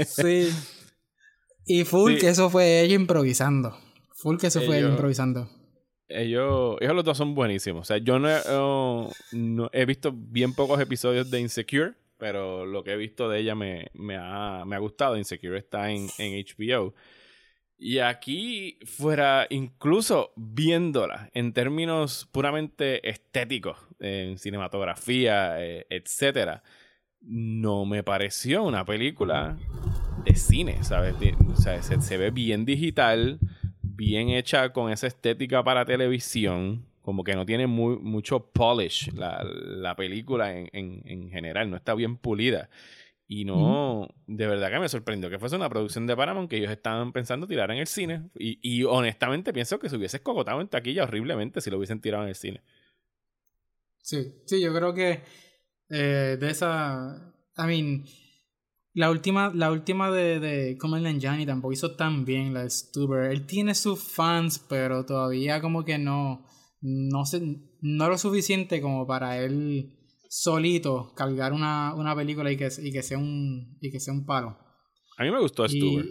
sí 0.08 0.50
y 1.66 1.86
full 1.86 2.14
Sí. 2.16 2.20
que 2.20 2.30
eso 2.30 2.50
fue 2.50 2.82
ella 2.82 2.96
improvisando 2.96 3.78
full 4.16 4.38
que 4.38 4.48
eso 4.48 4.62
fue 4.62 4.80
ella 4.80 4.90
improvisando 4.90 5.50
Ellos, 6.10 6.76
ellos 6.82 6.96
los 6.96 7.06
dos 7.06 7.18
son 7.18 7.36
buenísimos. 7.36 7.82
O 7.82 7.86
sea, 7.86 7.98
yo 8.00 8.18
no, 8.18 8.30
no- 8.50 9.10
no- 9.32 9.70
he 9.72 9.86
visto 9.86 10.12
bien 10.12 10.54
pocos 10.56 10.82
episodios 10.82 11.30
de 11.30 11.40
Insecure, 11.40 11.94
pero 12.20 12.66
lo 12.66 12.84
que 12.84 12.92
he 12.92 12.98
visto 12.98 13.30
de 13.30 13.40
ella 13.40 13.56
me, 13.56 13.88
me, 13.94 14.18
ha, 14.18 14.64
me 14.66 14.76
ha 14.76 14.80
gustado. 14.80 15.18
Insecure 15.18 15.58
está 15.58 15.90
en, 15.90 16.08
en 16.20 16.46
HBO. 16.46 16.94
Y 17.82 18.00
aquí 18.00 18.78
fuera, 18.84 19.48
incluso 19.50 20.34
viéndola 20.36 21.30
en 21.34 21.54
términos 21.54 22.28
puramente 22.32 23.10
estéticos, 23.10 23.78
en 24.00 24.38
cinematografía, 24.38 25.64
eh, 25.66 25.88
etcétera, 25.90 26.62
no 27.22 27.86
me 27.86 28.04
pareció 28.04 28.64
una 28.64 28.84
película 28.84 29.58
de 30.26 30.36
cine, 30.36 30.84
¿sabes? 30.84 31.16
O 31.48 31.56
sea, 31.56 31.82
se, 31.82 32.02
se 32.02 32.18
ve 32.18 32.32
bien 32.32 32.66
digital, 32.66 33.40
bien 33.82 34.30
hecha 34.30 34.74
con 34.74 34.92
esa 34.92 35.08
estética 35.08 35.64
para 35.64 35.86
televisión, 35.86 36.86
como 37.10 37.24
que 37.24 37.36
no 37.36 37.46
tiene 37.46 37.66
muy, 37.68 37.98
mucho 37.98 38.52
polish 38.52 39.12
la, 39.16 39.44
la 39.44 39.96
película 39.96 40.56
en, 40.56 40.70
en- 40.74 41.02
en 41.06 41.30
general, 41.32 41.70
no 41.72 41.76
está 41.78 41.96
bien 41.96 42.18
pulida. 42.18 42.70
Y 43.28 43.46
no, 43.46 44.08
de 44.28 44.48
verdad 44.48 44.70
que 44.72 44.80
me 44.80 44.90
sorprendió 44.90 45.30
que 45.30 45.40
fuese 45.40 45.56
una 45.56 45.70
producción 45.70 46.06
de 46.08 46.16
Paramount 46.16 46.50
que 46.50 46.58
ellos 46.58 46.72
estaban 46.72 47.12
pensando 47.14 47.48
tirar 47.48 47.72
en 47.72 47.78
el 47.80 47.88
cine. 47.88 48.30
Y, 48.38 48.60
y 48.62 48.84
honestamente 48.84 49.54
pienso 49.54 49.80
que 49.80 49.90
se 49.90 49.98
hubiese 49.98 50.18
escogotado 50.18 50.62
en 50.62 50.68
taquilla 50.68 51.04
horriblemente 51.04 51.62
si 51.62 51.72
lo 51.72 51.78
hubiesen 51.78 52.02
tirado 52.02 52.24
en 52.24 52.30
el 52.30 52.36
cine. 52.36 52.62
Sí, 54.02 54.34
sí, 54.46 54.62
yo 54.62 54.74
creo 54.74 54.94
que 54.94 55.22
eh, 55.90 56.38
de 56.40 56.50
esa. 56.50 57.34
I 57.58 57.64
mean, 57.64 58.06
la 58.94 59.12
última, 59.12 59.52
la 59.54 59.72
última 59.72 60.12
de, 60.12 60.40
de 60.40 60.78
Kumail 60.78 61.04
Nanjiani 61.04 61.46
tampoco 61.46 61.74
hizo 61.74 61.96
tan 61.96 62.26
bien, 62.26 62.54
la 62.54 62.64
de 62.64 62.70
Stuber. 62.70 63.32
Él 63.32 63.46
tiene 63.46 63.76
sus 63.76 64.02
fans, 64.04 64.60
pero 64.68 65.06
todavía 65.06 65.62
como 65.62 65.86
que 65.86 65.98
no. 65.98 66.46
No, 66.82 67.26
se, 67.26 67.42
no 67.82 68.08
lo 68.10 68.18
suficiente 68.18 68.82
como 68.82 69.06
para 69.06 69.38
él 69.40 69.96
solito 70.30 71.14
cargar 71.16 71.54
una, 71.54 71.94
una 71.96 72.16
película 72.16 72.52
y 72.52 72.58
que, 72.58 72.70
y 72.82 72.92
que 72.92 73.04
sea 73.04 73.18
un. 73.18 73.78
y 73.82 73.92
que 73.92 74.00
sea 74.00 74.14
un 74.14 74.26
palo. 74.26 74.58
A 75.18 75.24
mí 75.24 75.32
me 75.32 75.40
gustó 75.40 75.66
Y- 75.66 75.70
Stuber. 75.70 76.06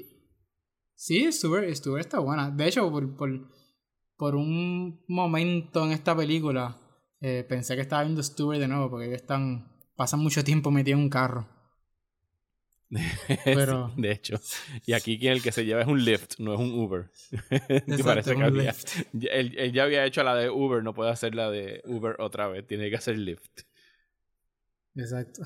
Sí, 0.94 1.30
Stuber, 1.32 1.74
Stuber 1.76 2.00
está 2.00 2.18
buena. 2.18 2.50
De 2.50 2.66
hecho, 2.66 2.90
por, 2.90 3.16
por, 3.16 3.30
por 4.16 4.34
un 4.34 5.04
momento 5.06 5.84
en 5.84 5.92
esta 5.92 6.16
película, 6.16 6.76
eh, 7.20 7.46
pensé 7.48 7.76
que 7.76 7.82
estaba 7.82 8.02
viendo 8.02 8.22
Stuber 8.22 8.58
de 8.58 8.66
nuevo, 8.68 8.90
porque 8.90 9.06
ellos 9.06 9.20
están. 9.20 9.72
pasan 9.96 10.20
mucho 10.20 10.42
tiempo 10.44 10.70
metidos 10.70 10.98
en 10.98 11.04
un 11.04 11.10
carro. 11.10 11.48
Pero- 13.44 13.92
Sí, 13.94 14.00
de 14.02 14.12
hecho. 14.12 14.40
Y 14.86 14.92
aquí 14.94 15.18
quien 15.18 15.32
el 15.34 15.42
que 15.42 15.52
se 15.52 15.64
lleva 15.64 15.82
es 15.82 15.86
un 15.88 16.04
Lyft, 16.04 16.38
no 16.38 16.54
es 16.54 16.60
un 16.60 16.72
Uber. 16.72 17.10
Exacto, 17.50 18.04
parece 18.04 18.34
que 18.36 18.42
había- 18.42 18.74
él, 19.30 19.54
él 19.58 19.72
ya 19.72 19.82
había 19.84 20.04
hecho 20.06 20.22
la 20.22 20.34
de 20.34 20.48
Uber, 20.50 20.82
no 20.82 20.94
puede 20.94 21.10
hacer 21.10 21.34
la 21.34 21.50
de 21.50 21.82
Uber 21.84 22.16
otra 22.20 22.48
vez, 22.48 22.66
tiene 22.66 22.88
que 22.90 22.96
hacer 22.96 23.16
Lyft. 23.18 23.60
Exacto. 24.96 25.42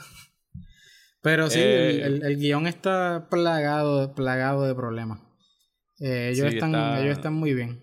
Pero 1.21 1.49
sí, 1.51 1.59
Eh, 1.61 1.91
el, 1.91 2.01
el- 2.15 2.25
el 2.25 2.37
guion 2.39 2.67
está 2.67 3.29
plagado, 3.31 4.15
plagado 4.15 4.65
de 4.67 4.75
problemas. 4.75 5.21
Eh, 6.01 6.31
ellos, 6.33 6.49
Sí, 6.51 6.57
están, 6.57 6.71
está- 6.71 7.01
ellos 7.03 7.13
están 7.17 7.35
muy 7.35 7.55
bien. 7.55 7.83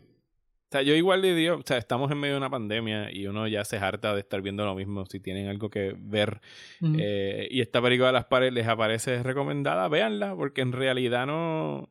O 0.69 0.71
sea, 0.71 0.83
yo 0.83 0.93
igual 0.93 1.23
le 1.23 1.33
digo, 1.33 1.55
o 1.55 1.63
sea, 1.65 1.79
estamos 1.79 2.11
en 2.11 2.19
medio 2.19 2.35
de 2.35 2.37
una 2.37 2.49
pandemia 2.51 3.11
y 3.11 3.25
uno 3.25 3.47
ya 3.47 3.65
se 3.65 3.77
harta 3.77 4.13
de 4.13 4.19
estar 4.19 4.39
viendo 4.43 4.63
lo 4.65 4.75
mismo. 4.75 5.03
Si 5.07 5.19
tienen 5.19 5.47
algo 5.47 5.71
que 5.71 5.95
ver 5.97 6.41
Ujú. 6.79 6.93
eh, 6.99 7.47
y 7.49 7.61
esta 7.61 7.81
película 7.81 8.07
de 8.09 8.13
las 8.13 8.25
paredes 8.25 8.53
les 8.53 8.67
aparece 8.67 9.23
recomendada, 9.23 9.87
véanla, 9.87 10.35
porque 10.35 10.61
en 10.61 10.71
realidad 10.71 11.25
no, 11.25 11.89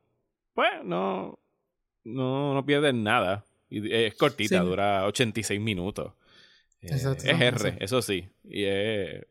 pues, 0.54 0.70
no, 0.84 1.40
no, 2.04 2.54
no 2.54 2.64
pierden 2.66 3.02
nada. 3.02 3.44
Y 3.68 3.92
es 3.92 4.14
cortita, 4.14 4.60
Sí. 4.60 4.64
dura 4.64 5.06
86 5.06 5.60
minutos. 5.60 6.12
Eh, 6.80 6.86
Exacto, 6.92 7.24
es 7.26 7.40
R, 7.40 7.76
eso 7.80 8.00
sí. 8.00 8.28
Y 8.44 8.62
eh, 8.64 9.26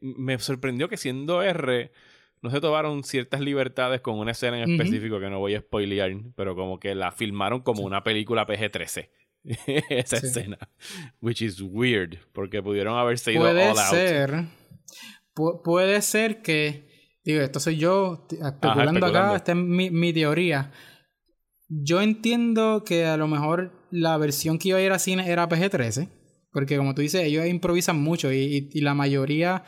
me 0.00 0.38
sorprendió 0.38 0.88
que 0.88 0.96
siendo 0.96 1.42
R 1.42 1.92
no 2.42 2.50
se 2.50 2.60
tomaron 2.60 3.02
ciertas 3.04 3.40
libertades 3.40 4.00
con 4.00 4.18
una 4.18 4.32
escena 4.32 4.62
en 4.62 4.70
específico 4.72 5.18
que 5.20 5.30
no 5.30 5.38
voy 5.38 5.54
a 5.54 5.60
spoilear, 5.60 6.12
pero 6.36 6.54
como 6.54 6.78
que 6.78 6.94
la 6.94 7.10
filmaron 7.12 7.62
como 7.62 7.82
una 7.82 8.02
película 8.04 8.46
PG-13. 8.46 9.08
Esa 9.88 10.16
Sí. 10.20 10.26
escena. 10.26 10.58
Which 11.20 11.42
is 11.42 11.60
weird, 11.60 12.18
porque 12.32 12.62
pudieron 12.62 12.96
haberse 12.98 13.32
ido 13.32 13.42
Puede 13.42 13.62
all 13.68 13.78
out. 13.78 13.90
ser. 13.90 14.44
pu- 15.34 15.60
puede 15.62 16.02
ser 16.02 16.42
que. 16.42 16.86
Digo, 17.24 17.40
esto 17.40 17.58
soy 17.60 17.76
yo 17.76 18.26
especulando, 18.30 18.82
especulando. 18.92 19.06
acá. 19.06 19.36
Esta 19.36 19.52
es 19.52 19.58
mi, 19.58 19.90
mi 19.90 20.12
teoría. 20.12 20.70
Yo 21.68 22.00
entiendo 22.00 22.84
que 22.84 23.06
a 23.06 23.16
lo 23.16 23.26
mejor 23.26 23.72
la 23.90 24.16
versión 24.18 24.58
que 24.58 24.68
iba 24.68 24.78
a 24.78 24.82
ir 24.82 24.92
a 24.92 24.98
cine 24.98 25.28
era 25.28 25.48
PG-13. 25.48 26.08
Porque 26.52 26.76
como 26.76 26.94
tú 26.94 27.02
dices, 27.02 27.22
ellos 27.22 27.44
improvisan 27.46 28.00
mucho 28.00 28.32
y, 28.32 28.36
y- 28.38 28.68
y 28.72 28.80
la 28.80 28.94
mayoría. 28.94 29.64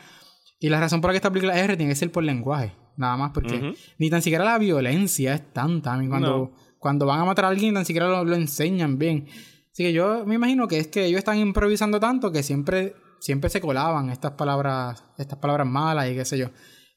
Y 0.59 0.69
la 0.69 0.79
razón 0.79 0.99
por 1.01 1.09
la 1.09 1.13
que 1.13 1.17
esta 1.17 1.29
película 1.31 1.55
es 1.57 1.63
R 1.63 1.77
tiene 1.77 1.91
que 1.91 1.95
ser 1.95 2.11
por 2.11 2.23
lenguaje. 2.23 2.73
Nada 2.97 3.15
más 3.15 3.31
porque 3.33 3.73
ni 3.97 4.09
tan 4.09 4.21
siquiera 4.21 4.43
la 4.43 4.57
violencia 4.57 5.33
es 5.33 5.53
tanta. 5.53 5.95
Cuando, 6.09 6.37
No. 6.37 6.51
cuando 6.79 7.05
van 7.05 7.21
a 7.21 7.25
matar 7.25 7.45
a 7.45 7.47
alguien, 7.47 7.69
ni 7.69 7.75
tan 7.75 7.85
siquiera 7.85 8.09
lo, 8.09 8.25
lo 8.25 8.35
enseñan 8.35 8.97
bien. 8.97 9.27
Así 9.71 9.83
que 9.83 9.93
yo 9.93 10.25
me 10.25 10.35
imagino 10.35 10.67
que 10.67 10.79
es 10.79 10.87
que 10.87 11.05
ellos 11.05 11.19
están 11.19 11.37
improvisando 11.37 11.99
tanto 12.01 12.31
que 12.31 12.43
siempre, 12.43 12.95
siempre 13.21 13.49
se 13.49 13.61
colaban 13.61 14.09
estas 14.09 14.31
palabras, 14.31 15.05
estas 15.17 15.39
palabras 15.39 15.65
malas 15.65 16.09
y 16.11 16.15
qué 16.15 16.25
sé 16.25 16.37
yo. 16.37 16.49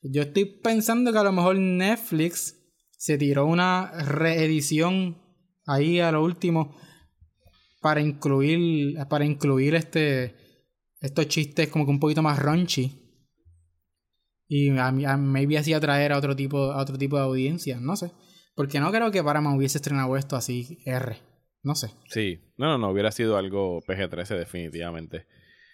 Yo 0.02 0.22
estoy 0.22 0.46
pensando 0.60 1.12
que 1.12 1.18
a 1.18 1.22
lo 1.22 1.30
mejor 1.30 1.56
Netflix 1.56 2.56
se 2.98 3.16
tiró 3.18 3.46
una 3.46 3.92
reedición 4.04 5.22
ahí 5.66 6.00
a 6.00 6.10
lo 6.10 6.24
último 6.24 6.74
para 7.80 8.00
incluir, 8.00 8.96
para 9.08 9.24
incluir 9.24 9.76
este, 9.76 10.34
estos 11.00 11.28
chistes 11.28 11.68
como 11.68 11.84
que 11.84 11.90
un 11.92 12.00
poquito 12.00 12.22
más 12.22 12.40
raunchy. 12.40 12.98
Y 14.54 14.68
a, 14.76 14.92
mí- 14.92 15.06
a- 15.06 15.16
maybe 15.16 15.56
así 15.56 15.72
atraer 15.72 16.12
a 16.12 16.18
otro 16.18 16.36
tipo, 16.36 16.72
a 16.72 16.82
otro 16.82 16.98
tipo 16.98 17.16
de 17.16 17.22
audiencia, 17.22 17.78
no 17.80 17.96
sé. 17.96 18.12
Porque 18.54 18.80
no 18.80 18.90
creo 18.92 19.10
que 19.10 19.22
Paramount 19.24 19.56
hubiese 19.56 19.78
estrenado 19.78 20.14
esto 20.18 20.36
así 20.36 20.78
R. 20.84 21.16
No 21.62 21.74
sé. 21.74 21.88
Sí, 22.10 22.38
no, 22.58 22.66
no, 22.66 22.76
no, 22.76 22.90
hubiera 22.90 23.10
sido 23.12 23.38
algo 23.38 23.80
PG-13 23.86 24.36
definitivamente. 24.36 25.26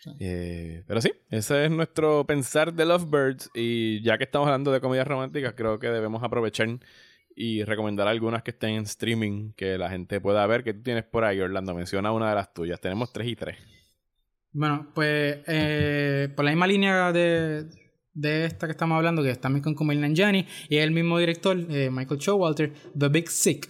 Sí. 0.05 0.11
Eh, 0.21 0.85
pero 0.87 1.01
sí, 1.01 1.11
ese 1.29 1.65
es 1.65 1.71
nuestro 1.73 2.25
pensar 2.25 2.73
de 2.73 2.85
Lovebirds 2.85 3.51
y 3.53 4.01
ya 4.05 4.17
que 4.17 4.25
estamos 4.25 4.47
hablando 4.47 4.71
de 4.71 4.81
comedias 4.81 5.09
románticas, 5.09 5.55
creo 5.57 5.81
que 5.81 5.89
debemos 5.89 6.23
aprovechar 6.23 6.69
y 7.35 7.65
recomendar 7.65 8.07
algunas 8.07 8.45
que 8.45 8.53
estén 8.53 8.71
en 8.77 8.85
streaming 8.85 9.55
que 9.57 9.77
la 9.77 9.91
gente 9.91 10.21
pueda 10.21 10.47
ver. 10.47 10.63
que 10.63 10.73
tú 10.75 10.83
tienes 10.83 11.03
por 11.05 11.25
ahí, 11.25 11.41
Orlando? 11.41 11.75
Menciona 11.75 12.13
una 12.13 12.29
de 12.29 12.37
las 12.37 12.53
tuyas. 12.55 12.81
Tenemos 12.81 13.13
tres 13.13 13.27
y 13.27 13.35
tres. 13.35 13.57
Bueno, 14.53 14.93
pues 14.95 15.39
eh, 15.49 16.29
por 16.37 16.45
la 16.45 16.53
misma 16.53 16.67
línea 16.69 17.13
de, 17.13 17.65
de 18.21 18.47
esta 18.47 18.67
que 18.67 18.73
estamos 18.73 18.97
hablando, 18.97 19.23
que 19.23 19.31
es 19.31 19.41
también 19.41 19.63
con 19.63 19.75
Kumail 19.75 20.01
Nanjiani, 20.01 20.47
y 20.69 20.77
es 20.77 20.85
el 20.85 20.91
mismo 20.91 21.19
director, 21.19 21.57
eh, 21.71 21.91
Michael 21.91 22.21
Showalter, 22.21 22.73
The 22.99 23.09
Big 23.09 23.29
Sick, 23.31 23.69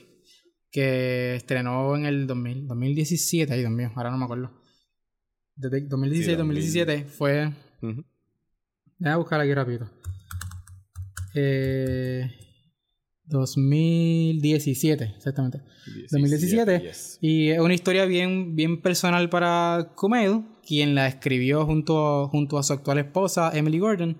que 0.71 1.37
estrenó 1.37 1.95
en 1.97 2.07
el 2.07 2.27
2000, 2.27 2.67
2017, 2.67 3.53
ahí 3.53 3.63
también, 3.63 3.93
ahora 3.95 4.11
no 4.11 4.19
me 4.19 4.25
acuerdo. 4.25 4.51
The 5.61 5.69
Big 5.69 5.89
2016, 5.89 6.27
Sí, 6.27 6.37
2017 6.37 7.05
fue... 7.05 7.53
Ujú. 7.83 8.05
Voy 9.01 9.11
a 9.11 9.17
buscar 9.17 9.41
aquí 9.41 9.55
rápido. 9.55 9.91
Eh, 11.35 12.31
2017, 13.29 15.05
exactamente. 15.17 15.61
2017. 16.11 16.81
yes. 16.81 17.19
Y 17.21 17.49
es 17.51 17.61
una 17.61 17.75
historia 17.75 18.05
bien, 18.05 18.55
bien 18.57 18.81
personal 18.81 19.29
para 19.29 19.93
Kumail, 19.97 20.43
quien 20.67 20.95
la 20.95 21.07
escribió 21.09 21.65
junto, 21.67 22.29
junto 22.29 22.59
a 22.59 22.63
su 22.63 22.73
actual 22.73 22.99
esposa, 22.99 23.51
Emily 23.55 23.79
Gordon, 23.79 24.19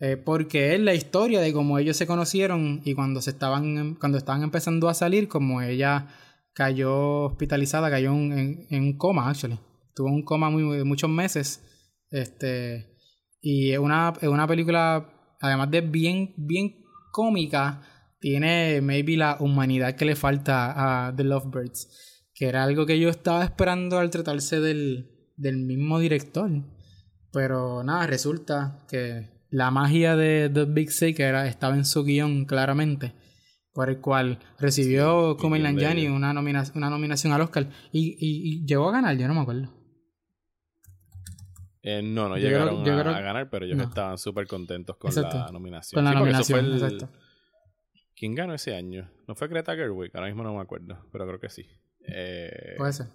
eh, 0.00 0.16
porque 0.16 0.74
es 0.74 0.80
la 0.80 0.94
historia 0.94 1.40
de 1.40 1.52
cómo 1.52 1.78
ellos 1.78 1.96
se 1.96 2.06
conocieron 2.06 2.82
y 2.84 2.94
cuando, 2.94 3.20
se 3.20 3.30
estaban, 3.30 3.94
cuando 3.96 4.18
estaban 4.18 4.42
empezando 4.42 4.88
a 4.88 4.94
salir, 4.94 5.28
como 5.28 5.60
ella 5.62 6.08
cayó 6.52 7.24
hospitalizada, 7.24 7.90
cayó 7.90 8.12
en, 8.12 8.32
en- 8.38 8.66
en 8.70 8.82
un 8.82 8.96
coma, 8.98 9.28
actually. 9.30 9.58
Tuvo 9.94 10.08
un 10.08 10.22
coma 10.22 10.50
muy, 10.50 10.84
muchos 10.84 11.10
meses. 11.10 11.62
Este, 12.10 12.86
y 13.40 13.72
es 13.72 13.78
una, 13.78 14.12
es 14.20 14.28
una 14.28 14.46
película, 14.46 15.08
además 15.40 15.70
de 15.70 15.80
bien, 15.80 16.34
bien 16.36 16.76
cómica, 17.12 17.82
tiene 18.20 18.80
maybe 18.80 19.16
la 19.16 19.36
humanidad 19.40 19.94
que 19.96 20.04
le 20.04 20.16
falta 20.16 21.06
a 21.08 21.14
The 21.14 21.24
Lovebirds. 21.24 22.26
Que 22.34 22.46
era 22.46 22.62
algo 22.64 22.86
que 22.86 22.98
yo 23.00 23.08
estaba 23.08 23.44
esperando 23.44 23.98
al 23.98 24.10
tratarse 24.10 24.60
del, 24.60 25.10
del 25.36 25.56
mismo 25.58 25.98
director. 25.98 26.50
Pero 27.32 27.82
nada, 27.82 28.06
resulta 28.06 28.84
que 28.88 29.30
la 29.50 29.70
magia 29.70 30.14
de 30.16 30.48
The 30.52 30.64
Big 30.66 30.90
Sick 30.92 31.18
era, 31.20 31.46
estaba 31.48 31.74
en 31.74 31.84
su 31.84 32.04
guion 32.04 32.44
claramente. 32.44 33.14
Por 33.72 33.90
el 33.90 34.00
cual 34.00 34.38
recibió 34.58 35.36
Sí, 35.40 35.48
bello. 35.48 36.14
una, 36.14 36.32
nomina- 36.32 36.64
una 36.74 36.90
nominación 36.90 37.32
al 37.32 37.42
Oscar. 37.42 37.68
Y, 37.92 38.16
y- 38.18 38.18
y 38.62 38.66
llegó 38.66 38.88
a 38.88 38.92
ganar, 38.92 39.16
yo 39.16 39.28
no 39.28 39.34
me 39.34 39.40
acuerdo. 39.40 39.72
Eh, 41.82 42.02
no, 42.02 42.28
no 42.28 42.36
Yo 42.36 42.48
llegaron 42.48 42.80
a, 42.80 42.82
creo- 42.82 43.14
a 43.14 43.20
ganar, 43.20 43.50
pero 43.50 43.64
ellos 43.64 43.78
no. 43.78 43.84
estaban 43.84 44.18
súper 44.18 44.46
contentos 44.46 44.96
con 44.96 45.10
Exacto. 45.10 45.38
la 45.38 45.50
nominación. 45.52 45.96
Con 45.96 46.04
la 46.04 46.10
Sí, 46.12 46.16
nominación, 46.18 46.64
el- 46.66 46.72
exacto. 46.74 47.08
¿Quién 48.18 48.34
ganó 48.34 48.54
ese 48.54 48.74
año? 48.74 49.10
¿No 49.26 49.34
fue 49.34 49.48
Greta 49.48 49.76
Gerwig? 49.76 50.10
Ahora 50.14 50.26
mismo 50.26 50.42
no 50.42 50.54
me 50.54 50.60
acuerdo, 50.60 51.06
pero 51.12 51.26
creo 51.26 51.38
que 51.38 51.48
sí. 51.48 51.68
Eh, 52.06 52.74
Puede 52.76 52.92
ser. 52.92 53.06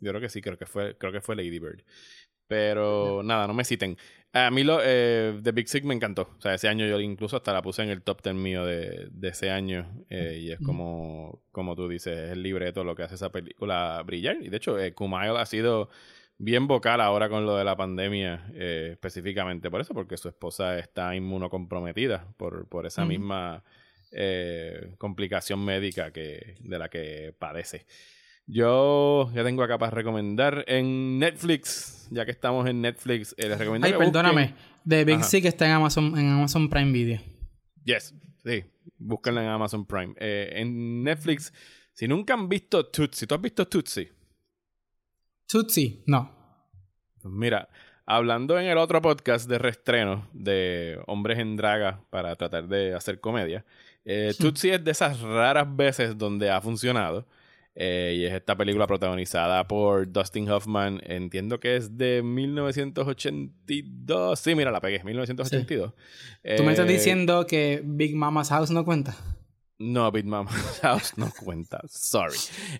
Yo 0.00 0.10
creo 0.10 0.20
que 0.20 0.28
sí, 0.28 0.42
creo 0.42 0.58
que 0.58 0.66
fue, 0.66 0.98
creo 0.98 1.12
que 1.12 1.20
fue 1.20 1.36
Lady 1.36 1.58
Bird. 1.58 1.84
Pero 2.48 3.22
nada, 3.22 3.46
no 3.46 3.54
me 3.54 3.64
citen. 3.64 3.96
A 4.32 4.50
mí 4.50 4.64
lo, 4.64 4.80
eh, 4.82 5.38
The 5.42 5.52
Big 5.52 5.68
Sick 5.68 5.84
me 5.84 5.94
encantó. 5.94 6.34
O 6.36 6.40
sea, 6.40 6.54
ese 6.54 6.68
año 6.68 6.86
yo 6.86 6.98
incluso 7.00 7.36
hasta 7.36 7.52
la 7.52 7.62
puse 7.62 7.82
en 7.82 7.90
el 7.90 8.02
top 8.02 8.22
10 8.22 8.34
mío 8.34 8.64
de, 8.64 9.08
de 9.10 9.28
ese 9.28 9.50
año. 9.50 10.04
eh, 10.08 10.38
y 10.40 10.50
es 10.52 10.58
como, 10.60 11.42
como 11.52 11.76
tú 11.76 11.88
dices, 11.88 12.16
es 12.16 12.30
el 12.32 12.42
libreto 12.42 12.84
lo 12.84 12.94
que 12.94 13.02
hace 13.04 13.14
esa 13.14 13.30
película 13.30 14.02
brillar. 14.04 14.36
Y 14.42 14.48
de 14.48 14.56
hecho, 14.56 14.76
Kumail 14.94 15.36
ha 15.36 15.46
sido 15.46 15.90
bien 16.38 16.66
vocal 16.66 17.00
ahora 17.00 17.28
con 17.28 17.44
lo 17.44 17.56
de 17.56 17.64
la 17.64 17.76
pandemia, 17.76 18.50
eh, 18.54 18.90
específicamente 18.92 19.70
por 19.70 19.80
eso, 19.80 19.92
porque 19.92 20.16
su 20.16 20.28
esposa 20.28 20.78
está 20.78 21.14
inmunocomprometida 21.14 22.26
por, 22.36 22.68
por 22.68 22.86
esa 22.86 23.04
misma 23.04 23.64
eh, 24.12 24.94
complicación 24.98 25.64
médica 25.64 26.12
que, 26.12 26.56
de 26.60 26.78
la 26.78 26.88
que 26.88 27.34
padece. 27.38 27.86
Yo 28.46 29.30
ya 29.34 29.44
tengo 29.44 29.62
acá 29.62 29.76
para 29.76 29.90
recomendar 29.90 30.64
en 30.68 31.18
Netflix, 31.18 32.08
ya 32.10 32.24
que 32.24 32.30
estamos 32.30 32.66
en 32.66 32.80
Netflix, 32.80 33.34
eh, 33.36 33.48
les 33.48 33.58
recomiendo 33.58 33.86
Ay, 33.86 33.92
que 33.92 33.98
perdóname. 33.98 34.54
The 34.88 35.04
Big 35.04 35.16
Ajá. 35.16 35.24
Sick 35.24 35.44
está 35.44 35.66
en 35.66 35.72
Amazon, 35.72 36.18
en 36.18 36.30
Amazon 36.30 36.70
Prime 36.70 36.90
Video. 36.90 37.20
Yes, 37.84 38.14
sí, 38.42 38.64
búsquenla 38.96 39.42
en 39.42 39.48
Amazon 39.48 39.84
Prime. 39.84 40.14
Eh, 40.18 40.52
en 40.54 41.02
Netflix, 41.02 41.52
si 41.92 42.08
nunca 42.08 42.32
han 42.32 42.48
visto 42.48 42.86
Tootsie, 42.86 43.26
¿tú 43.26 43.34
has 43.34 43.40
visto 43.42 43.68
Tootsie? 43.68 44.12
Tootsie, 45.48 46.02
no. 46.06 46.30
Pues 47.22 47.32
mira, 47.34 47.68
hablando 48.06 48.58
en 48.58 48.66
el 48.66 48.78
otro 48.78 49.00
podcast 49.00 49.48
de 49.48 49.58
reestreno 49.58 50.28
de 50.32 50.98
Hombres 51.06 51.38
en 51.38 51.56
Draga 51.56 52.00
para 52.10 52.34
tratar 52.36 52.66
de 52.68 52.94
hacer 52.94 53.20
comedia, 53.20 53.64
eh, 54.04 54.34
Tootsie 54.38 54.74
es 54.74 54.84
de 54.84 54.90
esas 54.90 55.20
raras 55.20 55.66
veces 55.74 56.16
donde 56.18 56.50
ha 56.50 56.60
funcionado. 56.60 57.26
eh, 57.80 58.16
y 58.18 58.24
es 58.24 58.32
esta 58.34 58.56
película 58.56 58.88
protagonizada 58.88 59.68
por 59.68 60.10
Dustin 60.10 60.50
Hoffman. 60.50 61.00
Entiendo 61.04 61.60
que 61.60 61.76
es 61.76 61.96
de 61.96 62.22
1982. 62.24 64.40
Sí, 64.40 64.56
mira, 64.56 64.72
la 64.72 64.80
pegué, 64.80 65.04
1982. 65.04 65.92
Tú 66.56 66.64
me 66.64 66.72
estás 66.72 66.88
Eh, 66.88 66.92
diciendo 66.92 67.46
que 67.46 67.80
Big 67.84 68.16
Mama's 68.16 68.48
House 68.48 68.72
no 68.72 68.84
cuenta. 68.84 69.14
No, 69.80 70.10
Big 70.10 70.24
Mama's 70.24 70.80
House 70.82 71.16
no 71.16 71.30
cuenta. 71.30 71.80
Sorry. 71.86 72.36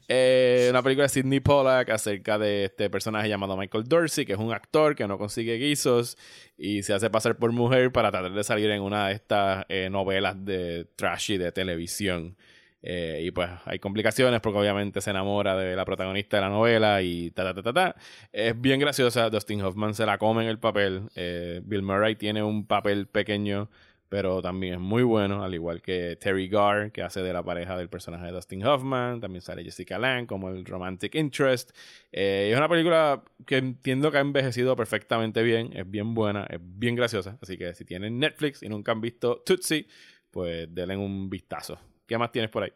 Eh, 0.08 0.66
una 0.70 0.82
película 0.82 1.04
de 1.04 1.08
Sidney 1.08 1.38
Pollack 1.38 1.90
acerca 1.90 2.38
de 2.38 2.64
este 2.64 2.90
personaje 2.90 3.28
llamado 3.28 3.56
Michael 3.56 3.84
Dorsey, 3.84 4.26
que 4.26 4.32
es 4.32 4.38
un 4.38 4.52
actor 4.52 4.96
que 4.96 5.06
no 5.06 5.16
consigue 5.16 5.54
guisos 5.58 6.18
y 6.56 6.82
se 6.82 6.92
hace 6.94 7.08
pasar 7.08 7.36
por 7.36 7.52
mujer 7.52 7.92
para 7.92 8.10
tratar 8.10 8.32
de 8.32 8.42
salir 8.42 8.70
en 8.70 8.82
una 8.82 9.08
de 9.08 9.14
estas 9.14 9.64
eh, 9.68 9.88
novelas 9.90 10.44
de 10.44 10.86
trashy 10.96 11.38
de 11.38 11.52
televisión. 11.52 12.36
Eh, 12.82 13.22
y 13.24 13.30
pues 13.30 13.48
hay 13.64 13.78
complicaciones 13.78 14.40
porque 14.40 14.58
obviamente 14.58 15.00
se 15.00 15.10
enamora 15.10 15.56
de 15.56 15.74
la 15.74 15.84
protagonista 15.84 16.36
de 16.36 16.42
la 16.42 16.48
novela 16.48 17.02
y 17.02 17.30
ta 17.30 17.44
ta 17.44 17.54
ta 17.54 17.62
ta 17.62 17.72
ta. 17.72 17.96
Es 18.32 18.60
bien 18.60 18.80
graciosa. 18.80 19.30
Dustin 19.30 19.62
Hoffman 19.62 19.94
se 19.94 20.04
la 20.04 20.18
come 20.18 20.42
en 20.42 20.48
el 20.48 20.58
papel. 20.58 21.08
Eh, 21.14 21.60
Bill 21.64 21.82
Murray 21.82 22.16
tiene 22.16 22.42
un 22.42 22.66
papel 22.66 23.06
pequeño 23.06 23.70
pero 24.08 24.40
también 24.40 24.74
es 24.74 24.80
muy 24.80 25.02
bueno, 25.02 25.42
al 25.42 25.54
igual 25.54 25.82
que 25.82 26.16
Terry 26.16 26.48
Garr, 26.48 26.90
que 26.92 27.02
hace 27.02 27.20
de 27.20 27.32
la 27.32 27.42
pareja 27.42 27.76
del 27.76 27.88
personaje 27.88 28.26
de 28.26 28.32
Dustin 28.32 28.64
Hoffman, 28.64 29.20
también 29.20 29.42
sale 29.42 29.64
Jessica 29.64 29.98
Lange 29.98 30.26
como 30.26 30.48
el 30.48 30.64
Romantic 30.64 31.14
Interest. 31.14 31.70
Eh, 32.10 32.48
es 32.50 32.56
una 32.56 32.68
película 32.68 33.22
que 33.46 33.58
entiendo 33.58 34.10
que 34.10 34.18
ha 34.18 34.22
envejecido 34.22 34.76
perfectamente 34.76 35.42
bien, 35.42 35.70
es 35.76 35.88
bien 35.90 36.14
buena, 36.14 36.46
es 36.48 36.60
bien 36.60 36.94
graciosa, 36.94 37.38
así 37.42 37.58
que 37.58 37.74
si 37.74 37.84
tienen 37.84 38.18
Netflix 38.18 38.62
y 38.62 38.68
nunca 38.68 38.92
han 38.92 39.00
visto 39.00 39.42
Tootsie, 39.44 39.86
pues 40.30 40.66
denle 40.74 40.96
un 40.96 41.28
vistazo. 41.28 41.78
¿Qué 42.06 42.16
más 42.16 42.32
tienes 42.32 42.50
por 42.50 42.62
ahí? 42.62 42.72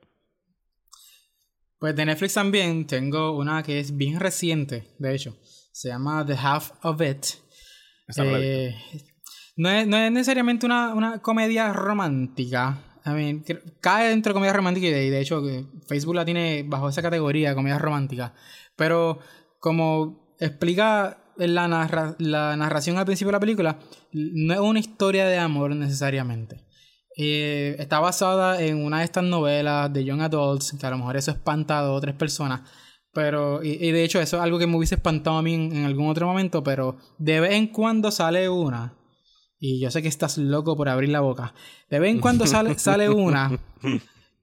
Pues 1.79 1.97
de 1.97 2.05
Netflix 2.05 2.35
también 2.35 2.87
tengo 2.87 3.37
una 3.37 3.63
que 3.63 3.81
es 3.81 3.97
bien 3.97 4.21
reciente, 4.21 4.85
de 4.99 5.15
hecho. 5.15 5.37
Se 5.73 5.89
llama 5.89 6.25
The 6.25 6.35
Half 6.35 6.85
of 6.85 7.01
It. 7.01 7.27
Eh, 8.19 8.75
no, 9.57 9.69
es, 9.71 9.87
no 9.87 9.97
es 9.97 10.13
necesariamente 10.13 10.67
una, 10.67 10.95
una 10.95 11.19
comedia 11.21 11.73
romántica. 11.73 12.79
I 13.05 13.11
mean, 13.11 13.45
cae 13.81 14.11
dentro 14.11 14.31
de 14.31 14.35
comedia 14.35 14.53
romántica 14.53 14.87
y 14.87 14.91
de, 14.91 15.11
de 15.11 15.21
hecho 15.21 15.43
Facebook 15.89 16.15
la 16.15 16.25
tiene 16.25 16.65
bajo 16.67 16.89
esa 16.89 17.03
categoría, 17.03 17.55
comedia 17.55 17.79
romántica. 17.79 18.35
Pero 18.77 19.19
como 19.59 20.37
explica 20.39 21.19
la, 21.37 21.67
narra- 21.67 22.15
la 22.19 22.57
narración 22.57 22.99
al 22.99 23.05
principio 23.05 23.29
de 23.29 23.33
la 23.33 23.41
película, 23.41 23.79
no 24.13 24.55
es 24.55 24.61
una 24.61 24.79
historia 24.79 25.27
de 25.27 25.39
amor 25.39 25.75
necesariamente. 25.75 26.65
Eh, 27.17 27.77
está 27.79 28.01
basada 28.01 28.63
en 28.63 28.85
una 28.85 29.01
de 29.01 29.05
estas 29.05 29.25
novelas 29.25 29.93
de 29.93 30.05
Young 30.05 30.23
Adults, 30.23 30.77
que 30.79 30.87
a 30.87 30.91
lo 30.91 30.99
mejor 30.99 31.17
eso 31.17 31.31
espanta 31.31 31.79
a 31.79 31.83
dos 31.83 31.99
o 31.99 32.01
tres 32.01 32.15
personas. 32.15 32.63
Pero, 33.13 33.63
y, 33.63 33.91
de 33.91 34.05
hecho, 34.05 34.21
eso 34.21 34.39
es 34.39 34.43
algo 34.43 34.59
que 34.59 34.67
me 34.67 34.77
hubiese 34.77 34.95
espantado 34.95 35.37
a 35.37 35.43
mí 35.43 35.55
en 35.55 35.85
algún 35.85 36.09
otro 36.09 36.27
momento, 36.27 36.63
pero 36.63 36.97
de 37.19 37.41
vez 37.41 37.53
en 37.53 37.67
cuando 37.67 38.11
sale 38.11 38.49
una. 38.49 38.95
Y 39.65 39.79
yo 39.79 39.93
sé 39.93 40.03
que 40.03 40.09
estás 40.09 40.39
loco 40.39 40.77
por 40.77 40.89
abrir 40.89 41.11
la 41.11 41.21
boca. 41.21 41.55
De 41.89 42.01
vez 42.01 42.11
en 42.11 42.19
cuando 42.19 42.49
sale, 42.49 42.77
sale 42.81 43.09
una 43.09 43.61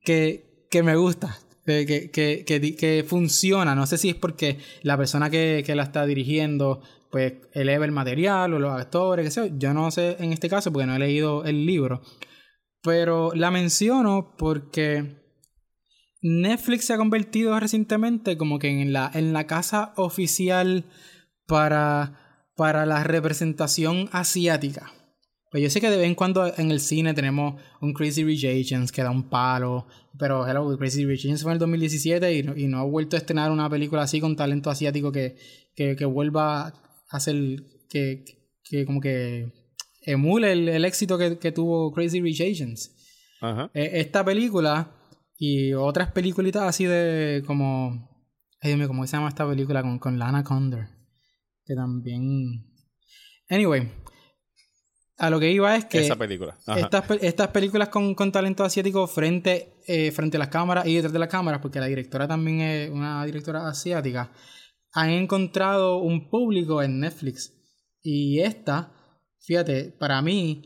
que, 0.01 0.65
que 0.71 0.81
me 0.81 0.95
gusta. 0.95 1.37
Que, 1.65 2.09
que, 2.09 2.45
que, 2.45 3.05
funciona. 3.05 3.75
No 3.75 3.85
sé 3.85 3.97
si 3.97 4.07
es 4.07 4.15
porque 4.15 4.59
la 4.81 4.95
persona 4.95 5.29
que, 5.29 5.61
que 5.65 5.75
la 5.75 5.83
está 5.83 6.05
dirigiendo 6.05 6.81
pues 7.11 7.33
eleva 7.51 7.83
el 7.83 7.91
material 7.91 8.53
o 8.53 8.59
los 8.59 8.71
actores, 8.71 9.25
qué 9.25 9.31
sé 9.31 9.49
yo. 9.49 9.55
Yo 9.57 9.73
no 9.73 9.91
sé 9.91 10.15
en 10.19 10.31
este 10.31 10.47
caso 10.47 10.71
porque 10.71 10.87
no 10.87 10.95
he 10.95 10.99
leído 10.99 11.43
el 11.43 11.65
libro. 11.65 12.01
Pero 12.81 13.33
la 13.35 13.51
menciono 13.51 14.35
porque 14.37 15.17
Netflix 16.21 16.85
se 16.85 16.93
ha 16.93 16.97
convertido 16.97 17.59
recientemente 17.59 18.37
como 18.37 18.57
que 18.57 18.69
en 18.69 18.93
la, 18.93 19.11
en 19.13 19.33
la 19.33 19.47
casa 19.47 19.91
oficial 19.97 20.85
para, 21.45 22.45
para 22.55 22.85
la 22.85 23.03
representación 23.03 24.07
asiática. 24.13 24.93
Pues 25.51 25.63
yo 25.63 25.69
sé 25.69 25.81
que 25.81 25.89
de 25.89 25.97
vez 25.97 26.05
en 26.05 26.15
cuando 26.15 26.45
en 26.57 26.69
el 26.69 26.79
cine 26.79 27.13
tenemos 27.13 27.59
un 27.81 27.93
Crazy 27.93 28.23
Rich 28.23 28.45
Asians 28.45 28.91
que 28.91 29.01
da 29.01 29.09
un 29.09 29.29
palo, 29.29 29.87
pero 30.17 30.47
hello, 30.47 30.77
Crazy 30.77 31.05
Rich 31.05 31.21
Asians 31.21 31.41
fue 31.41 31.51
en 31.51 31.53
el 31.53 31.59
2017 31.59 32.37
y 32.37 32.43
no, 32.43 32.55
y 32.55 32.67
no 32.67 32.79
ha 32.79 32.83
vuelto 32.83 33.15
a 33.15 33.19
estrenar 33.19 33.51
una 33.51 33.69
película 33.69 34.03
así 34.03 34.21
con 34.21 34.35
talento 34.35 34.69
asiático 34.69 35.11
que, 35.11 35.37
que, 35.75 35.95
que 35.95 36.05
vuelva 36.05 36.67
a 36.67 36.73
hacer, 37.09 37.35
que, 37.89 38.25
que 38.63 38.85
como 38.85 39.01
que 39.01 39.51
emule 40.03 40.51
el, 40.51 40.69
el 40.69 40.85
éxito 40.85 41.17
que, 41.17 41.39
que 41.39 41.51
tuvo 41.51 41.91
Crazy 41.93 42.21
Rich. 42.21 42.43
Ajá. 43.41 43.71
Eh, 43.73 43.91
esta 43.93 44.23
película 44.23 44.95
y 45.37 45.73
otras 45.73 46.11
peliculitas 46.11 46.63
así 46.63 46.85
de 46.85 47.43
como... 47.47 48.07
Ay, 48.61 48.75
mío, 48.75 48.87
¿cómo 48.87 49.07
se 49.07 49.15
llama 49.15 49.29
esta 49.29 49.47
película 49.47 49.81
con, 49.81 49.97
con 49.99 50.19
Lana 50.19 50.43
Condor? 50.43 50.89
Que 51.65 51.75
también... 51.75 52.65
Anyway, 53.49 53.89
a 55.19 55.29
lo 55.29 55.39
que 55.39 55.51
iba 55.51 55.75
es 55.75 55.85
que 55.85 55.99
Esa 55.99 56.15
película. 56.15 56.57
Ajá. 56.65 56.79
estas, 56.79 57.05
pe- 57.05 57.19
estas 57.27 57.49
películas 57.49 57.89
con, 57.89 58.15
con 58.15 58.31
talento 58.31 58.63
asiático 58.63 59.05
frente, 59.07 59.73
eh, 59.87 60.11
frente 60.11 60.37
a 60.37 60.39
las 60.39 60.47
cámaras 60.49 60.85
y 60.87 60.95
detrás 60.95 61.13
de 61.13 61.19
las 61.19 61.29
cámaras, 61.29 61.61
porque 61.61 61.79
la 61.79 61.85
directora 61.87 62.27
también 62.27 62.61
es 62.61 62.89
una 62.89 63.23
directora 63.25 63.67
asiática, 63.67 64.31
han 64.93 65.09
encontrado 65.09 65.97
un 65.97 66.29
público 66.29 66.81
en 66.81 66.99
Netflix. 66.99 67.53
Y 68.01 68.39
esta, 68.39 68.91
fíjate, 69.41 69.95
para 69.99 70.21
mí 70.21 70.63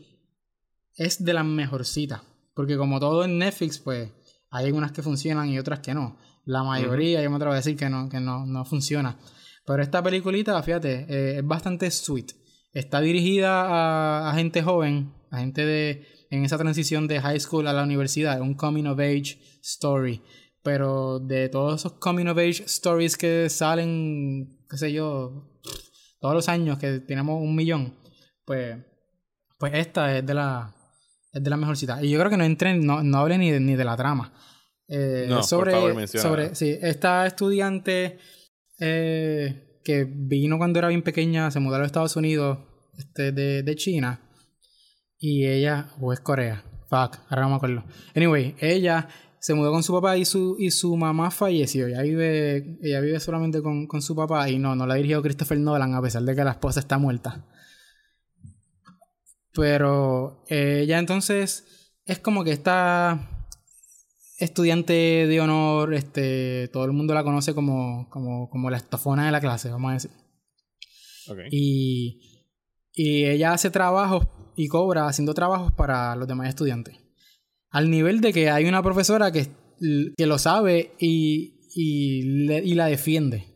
es 0.96 1.22
de 1.24 1.32
las 1.34 1.44
mejorcitas. 1.44 2.22
Porque 2.54 2.76
como 2.76 3.00
todo 3.00 3.24
en 3.24 3.36
Netflix, 3.38 3.78
pues 3.80 4.10
hay 4.50 4.66
algunas 4.66 4.92
que 4.92 5.02
funcionan 5.02 5.48
y 5.48 5.58
otras 5.58 5.80
que 5.80 5.92
no. 5.92 6.16
La 6.44 6.62
mayoría, 6.62 7.20
yo 7.22 7.28
me 7.30 7.36
atrevo 7.36 7.52
a 7.52 7.56
decir 7.56 7.76
que 7.76 7.88
no, 7.90 8.08
que 8.08 8.20
no, 8.20 8.46
no 8.46 8.64
funciona. 8.64 9.18
Pero 9.66 9.82
esta 9.82 10.02
peliculita, 10.02 10.62
fíjate, 10.62 11.06
eh, 11.08 11.38
es 11.38 11.44
bastante 11.46 11.90
sweet. 11.90 12.32
Está 12.74 13.00
dirigida 13.00 13.62
a, 13.62 14.30
a 14.30 14.34
gente 14.34 14.62
joven, 14.62 15.14
a 15.30 15.38
gente 15.38 15.64
de 15.64 16.06
en 16.30 16.44
esa 16.44 16.58
transición 16.58 17.06
de 17.06 17.20
high 17.20 17.38
school 17.38 17.66
a 17.68 17.72
la 17.72 17.84
universidad, 17.84 18.40
un 18.40 18.54
coming 18.54 18.84
of 18.86 18.98
age 18.98 19.38
story. 19.62 20.20
Pero 20.62 21.20
de 21.20 21.48
todos 21.48 21.80
esos 21.80 21.92
coming 21.94 22.26
of 22.26 22.38
age 22.38 22.64
stories 22.66 23.16
que 23.16 23.48
salen, 23.50 24.58
qué 24.68 24.76
sé 24.76 24.92
yo, 24.92 25.50
todos 26.20 26.34
los 26.34 26.48
años 26.48 26.78
que 26.78 27.00
tenemos 27.00 27.40
un 27.40 27.54
millón, 27.54 27.94
pues, 28.44 28.76
pues 29.58 29.74
esta 29.74 30.16
es 30.16 30.26
de 30.26 30.34
la 30.34 30.74
es 31.32 31.42
de 31.42 31.50
la 31.50 31.56
mejorcita. 31.56 32.02
Y 32.02 32.10
yo 32.10 32.18
creo 32.18 32.30
que 32.30 32.36
no 32.36 32.44
entren, 32.44 32.84
no, 32.86 33.02
no 33.02 33.18
hable 33.18 33.38
ni 33.38 33.50
de, 33.50 33.60
ni 33.60 33.74
de 33.74 33.84
la 33.84 33.96
trama. 33.96 34.32
Eh, 34.88 35.26
No, 35.28 35.36
por 35.36 35.44
sobre, 35.44 35.72
favor, 35.72 35.94
menciona. 35.94 36.22
sobre 36.22 36.54
sí, 36.54 36.78
esta 36.80 37.26
estudiante 37.26 38.18
eh, 38.78 39.73
que 39.84 40.04
vino 40.04 40.58
cuando 40.58 40.78
era 40.78 40.88
bien 40.88 41.02
pequeña, 41.02 41.50
se 41.50 41.60
mudó 41.60 41.76
a 41.76 41.78
los 41.78 41.86
Estados 41.86 42.16
Unidos 42.16 42.58
este, 42.98 43.32
de, 43.32 43.62
de 43.62 43.76
China. 43.76 44.20
Y 45.18 45.46
ella, 45.46 45.88
o 46.00 46.12
es 46.12 46.20
Corea, 46.20 46.64
fuck, 46.88 47.18
ahora 47.28 47.42
no 47.42 47.50
me 47.50 47.54
acuerdo. 47.56 47.84
Anyway, 48.14 48.56
ella 48.58 49.08
se 49.38 49.54
mudó 49.54 49.72
con 49.72 49.82
su 49.82 49.92
papá 49.92 50.16
y 50.16 50.24
su, 50.24 50.56
y 50.58 50.70
su 50.70 50.96
mamá 50.96 51.30
falleció. 51.30 51.86
Ella 51.86 52.02
vive, 52.02 52.78
ella 52.82 53.00
vive 53.00 53.20
solamente 53.20 53.62
con, 53.62 53.86
con 53.86 54.00
su 54.00 54.16
papá 54.16 54.48
y 54.48 54.58
no, 54.58 54.74
no 54.74 54.86
la 54.86 54.94
dirigió 54.94 55.20
Christopher 55.22 55.58
Nolan 55.58 55.94
a 55.94 56.00
pesar 56.00 56.22
de 56.22 56.34
que 56.34 56.44
la 56.44 56.52
esposa 56.52 56.80
está 56.80 56.96
muerta. 56.96 57.44
Pero 59.52 60.44
eh, 60.48 60.80
ella 60.82 60.98
entonces 60.98 61.92
es 62.06 62.18
como 62.18 62.42
que 62.42 62.52
esta 62.52 63.33
estudiante 64.38 64.92
de 64.92 65.40
honor, 65.40 65.94
este, 65.94 66.68
todo 66.68 66.84
el 66.84 66.92
mundo 66.92 67.14
la 67.14 67.24
conoce 67.24 67.54
como, 67.54 68.08
como, 68.10 68.48
como 68.50 68.70
la 68.70 68.76
estofona 68.76 69.26
de 69.26 69.32
la 69.32 69.40
clase, 69.40 69.70
vamos 69.70 69.90
a 69.90 69.94
decir. 69.94 70.10
Ok. 71.28 71.38
Y, 71.50 72.46
y 72.92 73.24
ella 73.26 73.52
hace 73.52 73.70
trabajos 73.70 74.26
y 74.56 74.68
cobra 74.68 75.06
haciendo 75.08 75.34
trabajos 75.34 75.72
para 75.72 76.14
los 76.16 76.28
demás 76.28 76.48
estudiantes. 76.48 76.96
Al 77.70 77.90
nivel 77.90 78.20
de 78.20 78.32
que 78.32 78.50
hay 78.50 78.66
una 78.66 78.82
profesora 78.82 79.32
que, 79.32 79.48
que 80.16 80.26
lo 80.26 80.38
sabe 80.38 80.92
y, 80.98 81.60
y, 81.74 82.22
le- 82.46 82.64
y 82.64 82.74
la 82.74 82.86
defiende. 82.86 83.52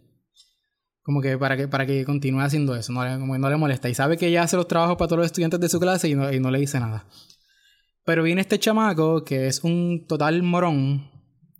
Como 1.02 1.22
que 1.22 1.38
para 1.38 1.56
que, 1.56 1.68
para 1.68 1.86
que 1.86 2.04
continúe 2.04 2.40
haciendo 2.40 2.74
eso, 2.76 2.92
no 2.92 3.04
le, 3.04 3.18
como 3.18 3.32
que 3.32 3.38
no 3.38 3.48
le 3.48 3.56
molesta. 3.56 3.88
Y 3.88 3.94
sabe 3.94 4.16
que 4.18 4.26
ella 4.26 4.42
hace 4.42 4.56
los 4.56 4.68
trabajos 4.68 4.96
para 4.96 5.08
todos 5.08 5.18
los 5.20 5.26
estudiantes 5.26 5.60
de 5.60 5.68
su 5.68 5.78
clase 5.80 6.08
y 6.08 6.14
no, 6.14 6.32
y 6.32 6.40
no 6.40 6.50
le 6.50 6.58
dice 6.58 6.80
nada. 6.80 7.06
Pero 8.08 8.22
viene 8.22 8.40
este 8.40 8.58
chamaco 8.58 9.22
que 9.22 9.48
es 9.48 9.62
un 9.64 10.06
total 10.08 10.42
morón 10.42 11.10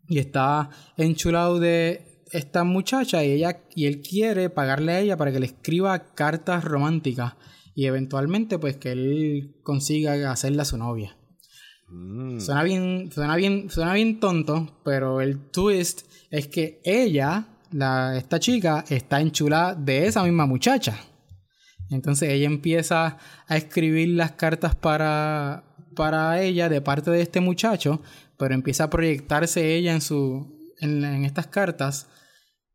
y 0.09 0.19
está 0.19 0.71
enchulado 0.97 1.61
de 1.61 2.23
esta 2.33 2.65
muchacha 2.65 3.23
y 3.23 3.33
ella 3.33 3.61
y 3.75 3.85
él 3.85 4.01
quiere 4.01 4.49
pagarle 4.49 4.93
a 4.93 5.01
ella 5.01 5.19
para 5.19 5.31
que 5.31 5.41
le 5.41 5.45
escriba 5.45 6.15
cartas 6.15 6.65
románticas 6.65 7.35
y 7.75 7.85
eventualmente 7.85 8.59
pues 8.59 8.79
que 8.79 8.93
él 8.93 9.57
consiga 9.63 10.33
hacerla 10.33 10.65
su 10.65 10.79
novia. 10.79 11.19
Mm. 11.91 12.41
Suena 12.41 12.63
bien, 12.63 13.13
suena 13.13 13.37
bien, 13.37 13.69
suena 13.69 13.93
bien 13.93 14.19
tonto, 14.19 14.81
pero 14.87 15.21
el 15.21 15.51
twist 15.51 16.11
es 16.31 16.49
que 16.49 16.81
ella, 16.83 17.47
la, 17.73 18.17
esta 18.17 18.41
chica, 18.41 18.87
está 18.89 19.21
enchulada 19.21 19.75
de 19.75 20.07
esa 20.07 20.23
misma 20.23 20.47
muchacha. 20.47 20.99
Entonces 21.91 22.31
ella 22.31 22.47
empieza 22.47 23.19
a 23.47 23.57
escribir 23.59 24.09
las 24.17 24.33
cartas 24.33 24.75
para, 24.75 25.68
para 25.99 26.41
ella 26.41 26.69
de 26.69 26.81
parte 26.81 27.11
de 27.11 27.21
este 27.21 27.41
muchacho, 27.41 28.01
pero 28.39 28.55
empieza 28.55 28.85
a 28.85 28.91
proyectarse 28.91 29.75
ella 29.75 29.93
en 29.93 30.01
su 30.01 30.47
en, 30.79 31.25
estas 31.25 31.49
cartas 31.49 32.07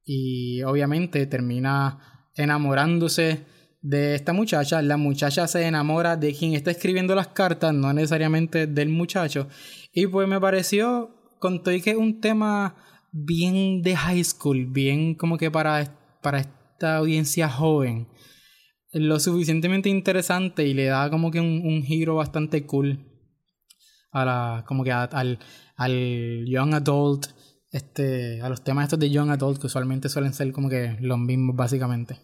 y 0.04 0.62
obviamente 0.64 1.26
termina 1.26 2.28
enamorándose 2.36 3.46
de 3.82 4.16
esta 4.16 4.34
muchacha. 4.34 4.82
La 4.82 4.98
muchacha 4.98 5.48
se 5.48 5.66
enamora 5.66 6.18
de 6.18 6.34
quien 6.34 6.54
está 6.54 6.72
escribiendo 6.72 7.16
las 7.16 7.30
cartas, 7.30 7.74
no 7.74 7.94
necesariamente 7.94 8.68
del 8.68 8.90
muchacho. 8.90 9.48
Y 9.94 10.08
pues 10.08 10.28
me 10.28 10.42
pareció 10.42 11.16
con 11.40 11.64
todo 11.64 11.74
y 11.74 11.80
que 11.80 11.92
es 11.92 11.98
un 11.98 12.20
tema 12.20 12.76
bien 13.14 13.82
de 13.84 13.96
high 13.96 14.24
school, 14.26 14.66
bien 14.66 15.16
como 15.16 15.38
que 15.38 15.50
para, 15.50 15.96
para 16.22 16.40
esta 16.40 16.98
audiencia 16.98 17.48
joven, 17.48 18.10
lo 18.92 19.18
suficientemente 19.18 19.88
interesante 19.88 20.68
y 20.68 20.74
le 20.74 20.88
da 20.88 21.10
como 21.10 21.32
que 21.32 21.40
un 21.40 21.84
giro 21.84 22.16
bastante 22.16 22.66
cool 22.66 23.13
a 24.14 24.26
la, 24.26 24.64
como 24.68 24.84
que 24.84 24.92
a- 24.92 25.04
al, 25.04 25.40
al 25.76 26.46
young 26.48 26.74
adult, 26.74 27.26
este, 27.72 28.40
a 28.42 28.50
los 28.50 28.64
temas 28.64 28.84
estos 28.86 29.00
de 29.00 29.10
young 29.10 29.30
adult 29.32 29.60
que 29.60 29.68
usualmente 29.68 30.08
suelen 30.10 30.34
ser 30.34 30.52
como 30.52 30.70
que 30.70 30.96
los 31.02 31.18
mismos 31.18 31.56
básicamente. 31.56 32.18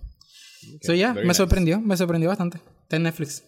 so 0.82 0.94
ya, 0.94 1.14
me 1.14 1.24
nice. 1.24 1.34
sorprendió, 1.36 1.82
me 1.82 1.98
sorprendió 1.98 2.30
bastante. 2.30 2.60
Está 2.84 2.96
en 2.98 3.04
Netflix. 3.04 3.44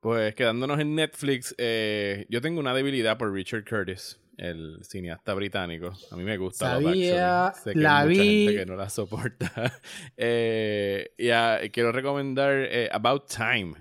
Pues 0.00 0.34
quedándonos 0.34 0.78
en 0.78 0.94
Netflix, 0.94 1.54
eh, 1.58 2.24
yo 2.30 2.40
tengo 2.40 2.60
una 2.60 2.72
debilidad 2.72 3.18
por 3.18 3.32
Richard 3.32 3.64
Curtis, 3.68 4.16
el 4.36 4.78
cineasta 4.84 5.34
británico. 5.34 5.92
A 6.12 6.16
mí 6.16 6.22
me 6.22 6.36
gusta 6.36 6.74
Sabía. 6.74 7.52
Sé 7.64 7.72
que 7.72 7.80
la 7.80 7.98
hay 8.00 8.08
mucha 8.08 8.22
vi. 8.22 8.28
gente 8.46 8.54
que 8.60 8.66
no 8.66 8.76
la 8.76 8.88
soporta. 8.90 9.52
Eh, 10.16 11.10
y 11.18 11.30
ah, 11.30 11.58
quiero 11.72 11.90
recomendar 11.92 12.52
eh, 12.54 12.88
About 12.92 13.24
Time, 13.28 13.74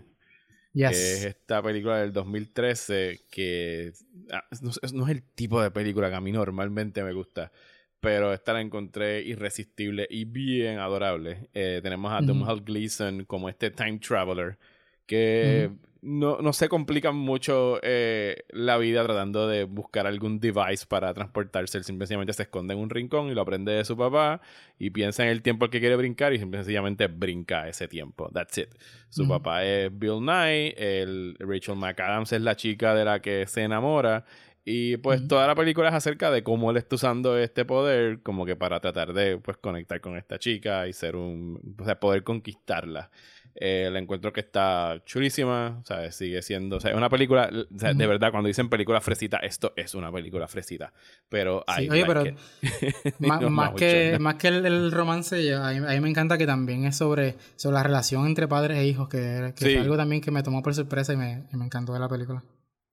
que 0.84 1.16
es 1.16 1.24
esta 1.26 1.62
película 1.62 1.98
del 2.00 2.14
2013 2.14 3.26
que 3.30 3.94
ah, 4.32 4.44
no, 4.62 4.72
es- 4.82 4.94
no 4.94 5.06
es 5.06 5.12
el 5.12 5.24
tipo 5.24 5.62
de 5.62 5.72
película 5.72 6.10
que 6.10 6.16
a 6.16 6.22
mí 6.22 6.32
normalmente 6.32 7.04
me 7.04 7.14
gusta. 7.14 7.52
Pero 8.00 8.34
esta 8.34 8.54
la 8.54 8.62
encontré 8.62 9.22
irresistible 9.24 10.08
y 10.10 10.26
bien 10.26 10.80
adorable. 10.80 11.50
Eh, 11.54 11.80
tenemos 11.84 12.12
a 12.14 12.22
Ujú. 12.22 12.24
Domhnall 12.24 12.62
Gleeson 12.62 13.26
como 13.26 13.50
este 13.50 13.72
time 13.72 14.00
traveler 14.00 14.58
que 15.06 15.72
no, 16.02 16.42
no 16.42 16.54
se 16.54 16.70
complican 16.70 17.16
mucho 17.16 17.80
eh, 17.84 18.44
la 18.50 18.78
vida 18.78 19.04
tratando 19.04 19.48
de 19.48 19.64
buscar 19.64 20.08
algún 20.08 20.40
device 20.40 20.86
para 20.88 21.14
transportarse. 21.14 21.78
Él 21.78 21.84
simplemente 21.84 22.34
se 22.34 22.44
esconde 22.44 22.74
en 22.74 22.80
un 22.80 22.90
rincón 22.90 23.30
y 23.30 23.34
lo 23.34 23.42
aprende 23.42 23.72
de 23.72 23.86
su 23.86 23.98
papá 23.98 24.42
y 24.80 24.90
piensa 24.92 25.24
en 25.24 25.30
el 25.30 25.42
tiempo 25.42 25.66
al 25.66 25.72
que 25.72 25.80
quiere 25.80 25.96
brincar 25.96 26.34
y 26.34 26.40
sencillamente 26.40 27.08
brinca 27.08 27.68
ese 27.68 27.88
tiempo. 27.88 28.30
That's 28.34 28.58
it. 28.58 28.70
Su 29.10 29.28
papá 29.28 29.64
es 29.64 29.90
Bill 29.98 30.22
Nye, 30.22 30.76
el 30.78 31.36
Rachel 31.40 31.76
McAdams 31.76 32.34
es 32.34 32.42
la 32.42 32.56
chica 32.56 32.94
de 32.94 33.06
la 33.06 33.22
que 33.22 33.48
se 33.48 33.64
enamora. 33.64 34.26
Y 34.70 34.98
pues 34.98 35.26
toda 35.30 35.48
la 35.48 35.56
película 35.56 35.88
es 35.88 35.94
acerca 35.94 36.30
de 36.30 36.44
cómo 36.44 36.72
él 36.72 36.78
está 36.78 36.96
usando 36.96 37.38
este 37.38 37.64
poder 37.64 38.22
como 38.22 38.46
que 38.46 38.58
para 38.58 38.82
tratar 38.82 39.14
de 39.14 39.38
pues 39.38 39.56
conectar 39.56 40.02
con 40.02 40.18
esta 40.18 40.40
chica 40.40 40.90
y 40.90 40.94
ser 40.94 41.16
un... 41.16 41.76
O 41.80 41.86
sea, 41.86 42.02
poder 42.02 42.24
conquistarla. 42.26 43.10
Eh, 43.60 43.90
la 43.92 43.98
encuentro 43.98 44.32
que 44.32 44.40
está 44.42 45.02
chulísima, 45.04 45.80
o 45.82 45.86
sea, 45.86 46.12
sigue 46.12 46.44
siendo... 46.44 46.76
O 46.78 46.80
sea, 46.80 46.92
es 46.92 46.98
una 46.98 47.10
película... 47.10 47.50
O 47.52 47.80
sea, 47.80 47.90
de 47.96 48.04
Ujú. 48.04 48.10
verdad, 48.10 48.30
cuando 48.30 48.48
dicen 48.48 48.70
película 48.70 49.02
fresita, 49.02 49.38
esto 49.38 49.74
es 49.76 49.96
una 49.96 50.12
película 50.12 50.48
fresita. 50.48 50.94
Pero... 51.28 51.66
Sí, 51.76 51.86
I 51.86 51.90
oye, 51.90 52.06
like 52.06 52.08
pero 52.08 52.26
it. 52.28 53.16
Má- 53.20 53.40
No, 53.42 53.50
más, 53.50 53.74
que, 53.74 54.10
mucho, 54.12 54.22
más 54.24 54.36
que 54.36 54.48
el, 54.50 54.64
el 54.66 54.92
romance, 54.92 55.54
a 55.56 55.72
mí, 55.72 55.78
a 55.78 55.90
mí 55.92 56.00
me 56.02 56.10
encanta 56.10 56.38
que 56.38 56.46
también 56.46 56.86
es 56.86 56.96
sobre, 56.98 57.36
sobre 57.56 57.74
la 57.74 57.84
relación 57.84 58.28
entre 58.28 58.48
padres 58.48 58.78
e 58.78 58.86
hijos, 58.86 59.10
que, 59.10 59.54
que 59.56 59.66
Sí. 59.66 59.74
fue 59.74 59.82
algo 59.82 59.98
también 59.98 60.22
que 60.22 60.30
me 60.30 60.44
tomó 60.44 60.62
por 60.62 60.76
sorpresa 60.76 61.14
y 61.14 61.18
me, 61.18 61.46
y 61.52 61.58
me 61.58 61.66
encantó 61.66 61.94
de 61.94 62.00
la 62.00 62.08
película. 62.08 62.44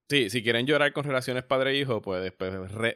Sí, 0.08 0.28
si 0.30 0.42
quieren 0.42 0.66
llorar 0.66 0.92
con 0.92 1.04
relaciones 1.04 1.44
padre-hijo, 1.44 2.00
pues 2.00 2.22
después 2.22 2.52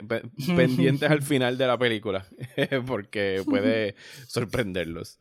pe- 0.07 0.23
pendientes 0.57 1.11
al 1.11 1.21
final 1.23 1.59
de 1.59 1.67
la 1.67 1.77
película, 1.79 2.25
porque 2.87 3.43
puede 3.47 3.95
sorprenderlos. 4.27 5.19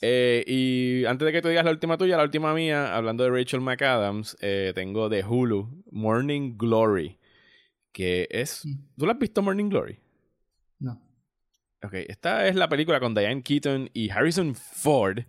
Eh, 0.00 0.44
y 0.46 1.04
antes 1.06 1.26
de 1.26 1.32
que 1.32 1.42
tú 1.42 1.48
digas 1.48 1.64
la 1.64 1.70
última 1.70 1.98
tuya, 1.98 2.16
la 2.16 2.22
última 2.22 2.54
mía, 2.54 2.94
hablando 2.94 3.24
de 3.24 3.30
Rachel 3.30 3.60
McAdams, 3.60 4.36
eh, 4.40 4.72
tengo 4.74 5.08
de 5.08 5.24
Hulu 5.24 5.84
Morning 5.90 6.56
Glory, 6.56 7.18
que 7.92 8.28
es... 8.30 8.62
¿Tú 8.96 9.06
la 9.06 9.12
has 9.12 9.18
visto 9.18 9.42
Morning 9.42 9.68
Glory? 9.68 9.98
No. 10.78 11.02
Ok, 11.82 11.94
esta 12.08 12.46
es 12.46 12.54
la 12.54 12.68
película 12.68 13.00
con 13.00 13.14
Diane 13.14 13.42
Keaton 13.42 13.90
y 13.92 14.10
Harrison 14.10 14.54
Ford, 14.54 15.20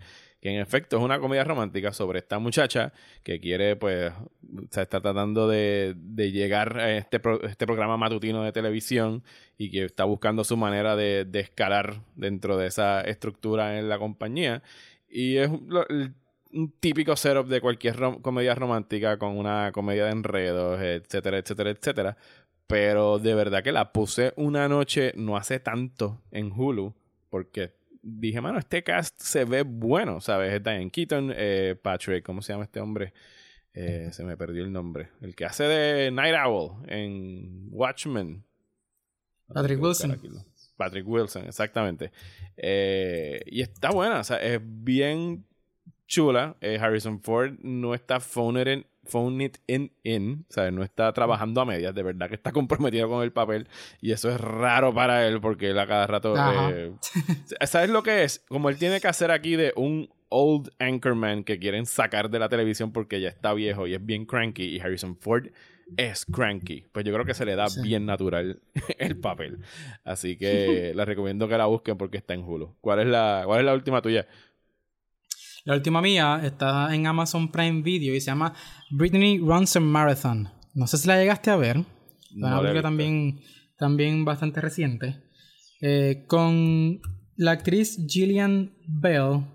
que 0.42 0.50
en 0.50 0.62
efecto 0.62 0.98
es 0.98 1.04
una 1.04 1.20
comedia 1.20 1.44
romántica 1.44 1.92
sobre 1.92 2.20
esta 2.20 2.40
muchacha 2.40 2.94
que 3.24 3.40
quiere, 3.40 3.76
pues, 3.76 4.12
o 4.12 4.68
sea, 4.72 4.84
está 4.84 5.02
tratando 5.02 5.48
de, 5.48 5.96
de 5.98 6.32
llegar 6.32 6.80
a 6.80 6.98
este, 6.98 7.22
este 7.44 7.66
programa 7.66 7.98
matutino 7.98 8.44
de 8.44 8.52
televisión 8.52 9.24
y 9.58 9.70
que 9.70 9.86
está 9.86 10.06
buscando 10.06 10.44
su 10.44 10.56
manera 10.56 10.96
de, 10.96 11.26
de 11.26 11.42
escalar 11.42 12.02
dentro 12.16 12.58
de 12.58 12.68
esa 12.68 13.02
estructura 13.02 13.78
en 13.80 13.90
la 13.90 14.00
compañía. 14.00 14.64
Y 15.10 15.38
es 15.38 15.50
un 15.50 16.72
típico 16.80 17.16
setup 17.16 17.48
de 17.48 17.62
cualquier 17.62 17.98
comedia 18.22 18.56
romántica 18.56 19.18
con 19.18 19.38
una 19.38 19.72
comedia 19.74 20.06
de 20.06 20.12
enredos, 20.12 20.82
etcétera, 20.82 21.38
etcétera, 21.38 21.70
etcétera. 21.72 22.18
Pero 22.68 23.20
de 23.20 23.34
verdad 23.34 23.64
que 23.64 23.72
la 23.72 23.92
puse 23.92 24.32
una 24.36 24.68
noche 24.70 25.12
no 25.16 25.36
hace 25.36 25.60
tanto 25.60 26.22
en 26.32 26.52
Hulu 26.52 26.94
porque 27.30 27.79
dije, 28.02 28.42
mano, 28.42 28.60
este 28.60 28.84
cast 28.84 29.20
se 29.22 29.46
ve 29.46 29.64
bueno, 29.64 30.22
¿sabes? 30.22 30.54
Es 30.54 30.64
Diane 30.64 30.90
Keaton, 30.90 31.34
eh, 31.36 31.76
Patrick, 31.82 32.26
¿cómo 32.26 32.42
se 32.42 32.54
llama 32.54 32.66
este 32.66 32.80
hombre? 32.80 33.14
Eh, 33.74 34.10
se 34.12 34.24
me 34.24 34.38
perdió 34.38 34.64
el 34.64 34.72
nombre. 34.72 35.10
El 35.22 35.36
que 35.36 35.46
hace 35.46 35.64
de 35.64 36.12
Night 36.12 36.36
Owl 36.46 36.84
en 36.88 37.68
Watchmen. 37.72 38.44
Patrick 39.48 39.82
Wilson. 39.82 40.12
aquí, 40.12 40.30
¿no? 40.30 40.46
Patrick 40.78 41.08
Wilson, 41.08 41.46
exactamente. 41.46 42.12
Eh, 42.56 43.42
y 43.48 43.62
está 43.62 43.92
buena, 43.92 44.20
o 44.20 44.24
sea, 44.24 44.38
es 44.38 44.60
bien 44.64 45.46
chula. 46.08 46.56
Harrison 46.62 47.22
Ford 47.22 47.58
no 47.62 47.94
está 47.94 48.20
phone 49.06 49.42
it 49.42 49.58
in, 49.68 49.92
in, 50.04 50.22
in, 50.22 50.46
¿sabes? 50.50 50.72
No 50.74 50.84
está 50.84 51.12
trabajando 51.14 51.62
a 51.62 51.66
medias, 51.66 51.94
de 51.96 52.04
verdad 52.04 52.30
que 52.30 52.36
está 52.36 52.52
comprometido 52.52 53.10
con 53.10 53.24
el 53.24 53.32
papel. 53.32 53.68
Y 54.02 54.12
eso 54.12 54.30
es 54.30 54.40
raro 54.40 54.94
para 54.94 55.28
él 55.28 55.40
porque 55.42 55.70
él 55.72 55.80
a 55.80 55.88
cada 55.88 56.06
rato... 56.08 56.36
Eh, 56.72 56.92
¿Sabes 57.66 57.90
lo 57.90 58.04
que 58.04 58.24
es? 58.24 58.44
Como 58.48 58.70
él 58.70 58.78
tiene 58.78 59.00
que 59.02 59.08
hacer 59.08 59.32
aquí 59.32 59.56
de 59.56 59.74
un 59.76 60.10
old 60.30 60.70
anchorman 60.80 61.44
que 61.44 61.58
quieren 61.58 61.86
sacar 61.88 62.30
de 62.30 62.38
la 62.40 62.50
televisión 62.50 62.92
porque 62.92 63.20
ya 63.20 63.30
está 63.30 63.54
viejo 63.54 63.88
y 63.88 63.96
es 63.96 64.06
bien 64.06 64.26
cranky 64.26 64.64
y 64.76 64.80
Harrison 64.80 65.18
Ford 65.18 65.48
es 65.98 66.24
cranky. 66.26 66.86
Pues 66.92 67.04
yo 67.04 67.12
creo 67.12 67.26
que 67.26 67.34
se 67.34 67.46
le 67.46 67.56
da 67.56 67.68
Sí. 67.68 67.82
bien 67.82 68.06
natural 68.06 68.60
el 69.00 69.18
papel. 69.20 69.58
Así 70.04 70.38
que 70.38 70.94
les 70.96 71.06
recomiendo 71.08 71.48
que 71.48 71.58
la 71.58 71.66
busquen 71.66 71.98
porque 71.98 72.18
está 72.18 72.36
en 72.36 72.44
Hulu. 72.44 72.76
¿Cuál 72.80 73.00
es 73.00 73.08
la, 73.08 73.42
cuál 73.46 73.62
es 73.62 73.66
la 73.66 73.74
última 73.74 74.02
tuya? 74.04 74.28
La 75.66 75.76
última 75.76 76.02
mía 76.02 76.42
está 76.44 76.94
en 76.94 77.06
Amazon 77.08 77.52
Prime 77.52 77.82
Video 77.82 78.16
y 78.16 78.22
se 78.22 78.28
llama 78.28 78.54
Britney 78.92 79.40
Runs 79.40 79.76
a 79.76 79.80
Marathon. 79.80 80.50
No 80.74 80.88
sé 80.88 80.98
si 80.98 81.08
la 81.08 81.18
llegaste 81.18 81.52
a 81.52 81.58
ver. 81.58 81.78
No 82.34 82.48
una 82.48 82.60
película 82.60 82.82
también, 82.82 83.42
también 83.78 84.26
bastante 84.26 84.62
reciente. 84.62 85.22
Eh, 85.82 86.26
con 86.28 87.02
la 87.36 87.52
actriz 87.52 87.98
Gillian 88.08 88.74
Bell, 88.88 89.46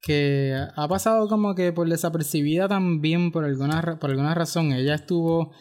que 0.00 0.54
ha 0.76 0.88
pasado 0.88 1.28
como 1.28 1.54
que 1.54 1.72
por 1.72 1.88
desapercibida 1.88 2.68
también 2.68 3.32
por 3.32 3.44
alguna, 3.44 3.98
por 3.98 4.10
alguna 4.10 4.34
razón. 4.34 4.72
Ella 4.72 4.94
estuvo 4.94 5.52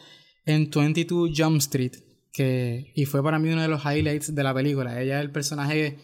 en 0.46 0.70
22 0.70 1.32
Jump 1.36 1.58
Street, 1.58 1.94
que, 2.32 2.92
y 2.94 3.06
fue 3.06 3.24
para 3.24 3.40
mí 3.40 3.50
uno 3.50 3.62
de 3.62 3.68
los 3.68 3.84
highlights 3.84 4.36
de 4.36 4.44
la 4.44 4.54
película. 4.54 5.02
Ella 5.02 5.20
es 5.20 5.26
el 5.26 5.32
personaje 5.32 5.98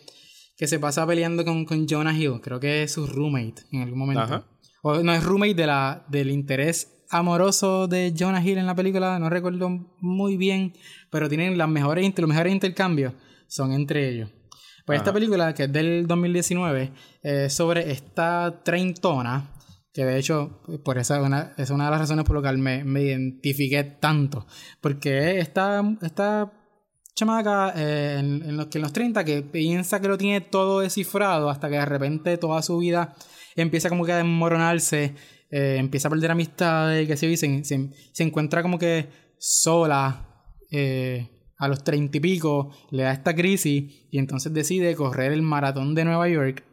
que 0.55 0.67
se 0.67 0.79
pasa 0.79 1.05
peleando 1.07 1.43
con, 1.43 1.65
con 1.65 1.87
Jonah 1.87 2.17
Hill, 2.17 2.41
creo 2.41 2.59
que 2.59 2.83
es 2.83 2.93
su 2.93 3.07
roommate 3.07 3.63
en 3.71 3.81
algún 3.81 3.99
momento. 3.99 4.23
Ajá. 4.23 4.45
O 4.83 5.01
no 5.03 5.13
es 5.13 5.23
roommate 5.23 5.53
de 5.53 5.67
la, 5.67 6.05
del 6.09 6.31
interés 6.31 7.05
amoroso 7.09 7.87
de 7.87 8.13
Jonah 8.17 8.43
Hill 8.43 8.57
en 8.57 8.65
la 8.65 8.75
película, 8.75 9.19
no 9.19 9.29
recuerdo 9.29 9.69
muy 9.99 10.37
bien, 10.37 10.73
pero 11.09 11.29
tienen 11.29 11.57
las 11.57 11.69
mejores, 11.69 12.11
los 12.17 12.29
mejores 12.29 12.53
intercambios 12.53 13.13
son 13.47 13.73
entre 13.73 14.09
ellos. 14.09 14.29
Pues 14.85 14.99
esta 14.99 15.13
película, 15.13 15.53
que 15.53 15.63
es 15.63 15.71
del 15.71 16.07
2019, 16.07 16.91
es 17.21 17.53
sobre 17.53 17.91
esta 17.91 18.61
treintona, 18.63 19.53
que 19.93 20.05
de 20.05 20.17
hecho, 20.17 20.61
por 20.83 20.97
esa 20.97 21.17
es 21.17 21.23
una, 21.23 21.53
es 21.57 21.69
una 21.69 21.85
de 21.85 21.91
las 21.91 21.99
razones 21.99 22.25
por 22.25 22.41
las 22.41 22.51
que 22.51 22.57
me, 22.57 22.83
me 22.83 23.01
identifiqué 23.03 23.83
tanto. 23.83 24.47
Porque 24.79 25.39
esta, 25.39 25.83
esta 26.01 26.51
chamaca 27.15 27.73
eh, 27.75 28.17
en, 28.19 28.57
los, 28.57 28.67
que 28.67 28.77
en 28.77 28.81
los 28.83 28.93
30 28.93 29.23
que 29.23 29.41
piensa 29.41 29.99
que 29.99 30.07
lo 30.07 30.17
tiene 30.17 30.41
todo 30.41 30.79
descifrado 30.79 31.49
hasta 31.49 31.69
que 31.69 31.75
de 31.75 31.85
repente 31.85 32.37
toda 32.37 32.61
su 32.61 32.77
vida 32.77 33.15
empieza 33.55 33.89
como 33.89 34.05
que 34.05 34.13
a 34.13 34.17
desmoronarse, 34.17 35.15
eh, 35.49 35.75
empieza 35.77 36.07
a 36.07 36.11
perder 36.11 36.31
amistades, 36.31 37.07
que 37.07 37.17
se, 37.17 37.35
se, 37.37 37.63
se 37.63 38.23
encuentra 38.23 38.61
como 38.61 38.79
que 38.79 39.09
sola 39.37 40.27
eh, 40.71 41.29
a 41.57 41.67
los 41.67 41.83
30 41.83 42.17
y 42.17 42.19
pico, 42.21 42.71
le 42.89 43.03
da 43.03 43.11
esta 43.11 43.35
crisis 43.35 44.07
y 44.09 44.17
entonces 44.17 44.53
decide 44.53 44.95
correr 44.95 45.31
el 45.31 45.41
maratón 45.41 45.93
de 45.93 46.05
Nueva 46.05 46.27
York. 46.29 46.63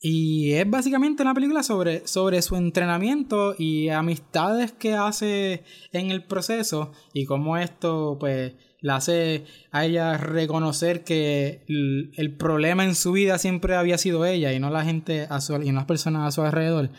Y 0.00 0.54
es 0.54 0.68
básicamente 0.68 1.22
una 1.22 1.34
película 1.34 1.62
sobre, 1.62 2.06
sobre 2.08 2.42
su 2.42 2.56
entrenamiento 2.56 3.54
y 3.56 3.88
amistades 3.88 4.72
que 4.72 4.94
hace 4.94 5.62
en 5.92 6.10
el 6.10 6.24
proceso 6.24 6.90
y 7.12 7.24
cómo 7.24 7.56
esto 7.56 8.16
pues 8.18 8.54
la 8.82 8.96
hace 8.96 9.44
a 9.70 9.86
ella 9.86 10.18
reconocer 10.18 11.02
que 11.04 11.64
el, 11.68 12.12
el 12.16 12.36
problema 12.36 12.84
en 12.84 12.94
su 12.94 13.12
vida 13.12 13.38
siempre 13.38 13.74
había 13.76 13.96
sido 13.96 14.26
ella 14.26 14.52
y 14.52 14.60
no 14.60 14.68
la 14.70 14.84
gente 14.84 15.26
a 15.30 15.40
su, 15.40 15.54
y 15.62 15.68
no 15.70 15.76
las 15.76 15.86
personas 15.86 16.28
a 16.28 16.30
su 16.32 16.42
alrededor. 16.42 16.90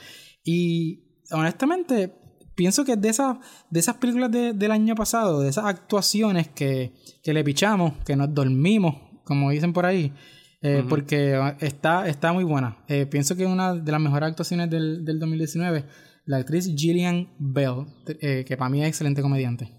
Y 0.44 1.04
honestamente 1.32 2.14
pienso 2.56 2.86
que 2.86 2.96
de 2.96 3.10
esas, 3.10 3.38
de 3.70 3.80
esas 3.80 3.98
películas 3.98 4.32
de- 4.32 4.54
del 4.54 4.72
año 4.72 4.96
pasado, 4.96 5.42
de 5.42 5.50
esas 5.50 5.66
actuaciones 5.66 6.48
que, 6.48 6.94
que 7.24 7.34
le 7.34 7.44
pichamos, 7.44 7.94
que 8.06 8.16
nos 8.16 8.34
dormimos, 8.34 8.96
como 9.24 9.50
dicen 9.52 9.74
por 9.74 9.86
ahí, 9.86 10.14
eh, 10.62 10.84
porque 10.88 11.38
está, 11.60 12.08
está 12.08 12.32
muy 12.32 12.44
buena. 12.46 12.78
Eh, 12.88 13.06
pienso 13.06 13.36
que 13.36 13.46
una 13.46 13.74
de 13.76 13.92
las 13.92 14.00
mejores 14.00 14.30
actuaciones 14.30 14.70
del, 14.70 15.04
del 15.04 15.20
2019, 15.20 15.84
la 16.26 16.38
actriz 16.38 16.74
Gillian 16.74 17.28
Bell, 17.38 17.86
eh, 18.08 18.46
que 18.48 18.56
para 18.56 18.70
mí 18.70 18.82
es 18.82 18.88
excelente 18.88 19.22
comediante. 19.22 19.70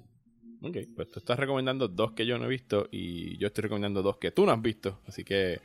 Ok, 0.64 0.77
pues 0.96 1.11
tú 1.11 1.18
estás 1.18 1.38
recomendando 1.38 1.88
dos 1.88 2.12
que 2.12 2.24
yo 2.24 2.38
no 2.38 2.46
he 2.46 2.48
visto 2.48 2.88
y 2.90 3.37
yo 3.37 3.48
estoy 3.48 3.62
recomendando 3.62 4.03
dos 4.03 4.16
que 4.16 4.31
tú 4.31 4.46
no 4.46 4.53
has 4.53 4.62
visto. 4.62 4.98
Así 5.07 5.22
que 5.22 5.61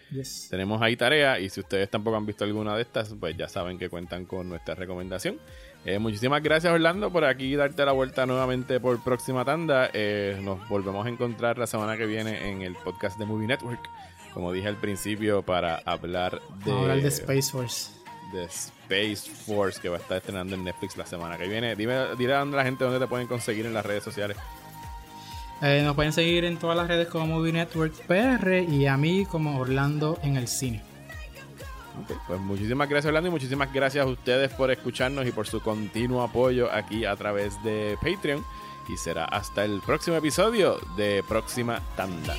tenemos 0.50 0.82
ahí 0.82 0.98
tarea 0.98 1.40
y 1.40 1.50
si 1.50 1.62
ustedes 1.62 1.90
tampoco 1.90 2.18
han 2.18 2.26
visto 2.26 2.44
alguna 2.44 2.76
de 2.76 2.82
estas, 2.82 3.14
pues 3.14 3.38
ya 3.38 3.48
saben 3.48 3.78
que 3.78 3.90
cuentan 3.90 4.26
con 4.26 4.50
nuestra 4.50 4.76
recomendación. 4.76 5.38
Eh, 5.86 5.98
muchísimas 5.98 6.44
gracias 6.44 6.74
Orlando 6.74 7.10
por 7.10 7.24
aquí 7.24 7.56
darte 7.56 7.86
la 7.86 7.94
vuelta 7.94 8.26
nuevamente 8.26 8.80
por 8.82 9.02
próxima 9.02 9.46
tanda. 9.46 9.90
Eh, 9.94 10.38
nos 10.44 10.68
volvemos 10.68 11.06
a 11.06 11.10
encontrar 11.10 11.58
la 11.58 11.68
semana 11.68 11.96
que 11.96 12.06
viene 12.06 12.50
en 12.50 12.62
el 12.62 12.76
podcast 12.76 13.18
de 13.18 13.26
Movie 13.26 13.48
Network, 13.48 13.90
como 14.34 14.52
dije 14.52 14.68
al 14.68 14.76
principio, 14.76 15.44
para 15.44 15.78
hablar 15.86 16.42
de, 16.66 16.72
hablar 16.74 17.02
de 17.02 17.08
Space 17.08 17.52
Force. 17.52 17.92
de 18.34 18.44
Space 18.44 19.32
Force 19.46 19.80
que 19.80 19.88
va 19.88 19.96
a 19.96 20.00
estar 20.02 20.18
estrenando 20.18 20.56
en 20.56 20.66
Netflix 20.66 20.98
la 20.98 21.06
semana 21.06 21.38
que 21.38 21.48
viene. 21.48 21.78
Dime, 21.78 22.16
dile 22.18 22.34
a 22.34 22.44
la 22.44 22.66
gente 22.66 22.84
dónde 22.84 23.00
te 23.00 23.08
pueden 23.08 23.28
conseguir 23.28 23.66
en 23.66 23.74
las 23.74 23.86
redes 23.86 24.04
sociales. 24.04 24.36
Eh, 25.62 25.82
nos 25.84 25.96
pueden 25.96 26.14
seguir 26.14 26.46
en 26.46 26.58
todas 26.58 26.78
las 26.78 26.88
redes 26.88 27.08
como 27.08 27.28
Movie 27.28 27.52
Network 27.52 27.94
PR 28.08 28.64
y 28.64 28.88
a 28.88 28.96
mí 28.98 29.26
como 29.26 29.60
Orlando 29.60 30.18
en 30.24 30.38
el 30.38 30.48
cine. 30.48 30.82
Ok, 32.02 32.18
Pues 32.28 32.40
muchísimas 32.40 32.88
gracias 32.88 33.08
Orlando 33.08 33.28
y 33.28 33.32
muchísimas 33.32 33.74
gracias 33.74 34.06
a 34.06 34.08
ustedes 34.10 34.52
por 34.52 34.72
escucharnos 34.72 35.28
y 35.28 35.32
por 35.32 35.48
su 35.48 35.62
continuo 35.62 36.22
apoyo 36.22 36.72
aquí 36.72 37.04
a 37.06 37.16
través 37.16 37.62
de 37.64 37.98
Patreon. 38.02 38.44
Y 38.88 38.98
será 38.98 39.26
hasta 39.26 39.66
el 39.66 39.82
próximo 39.82 40.18
episodio 40.18 40.80
de 40.98 41.24
Próxima 41.28 41.80
Tanda. 41.96 42.36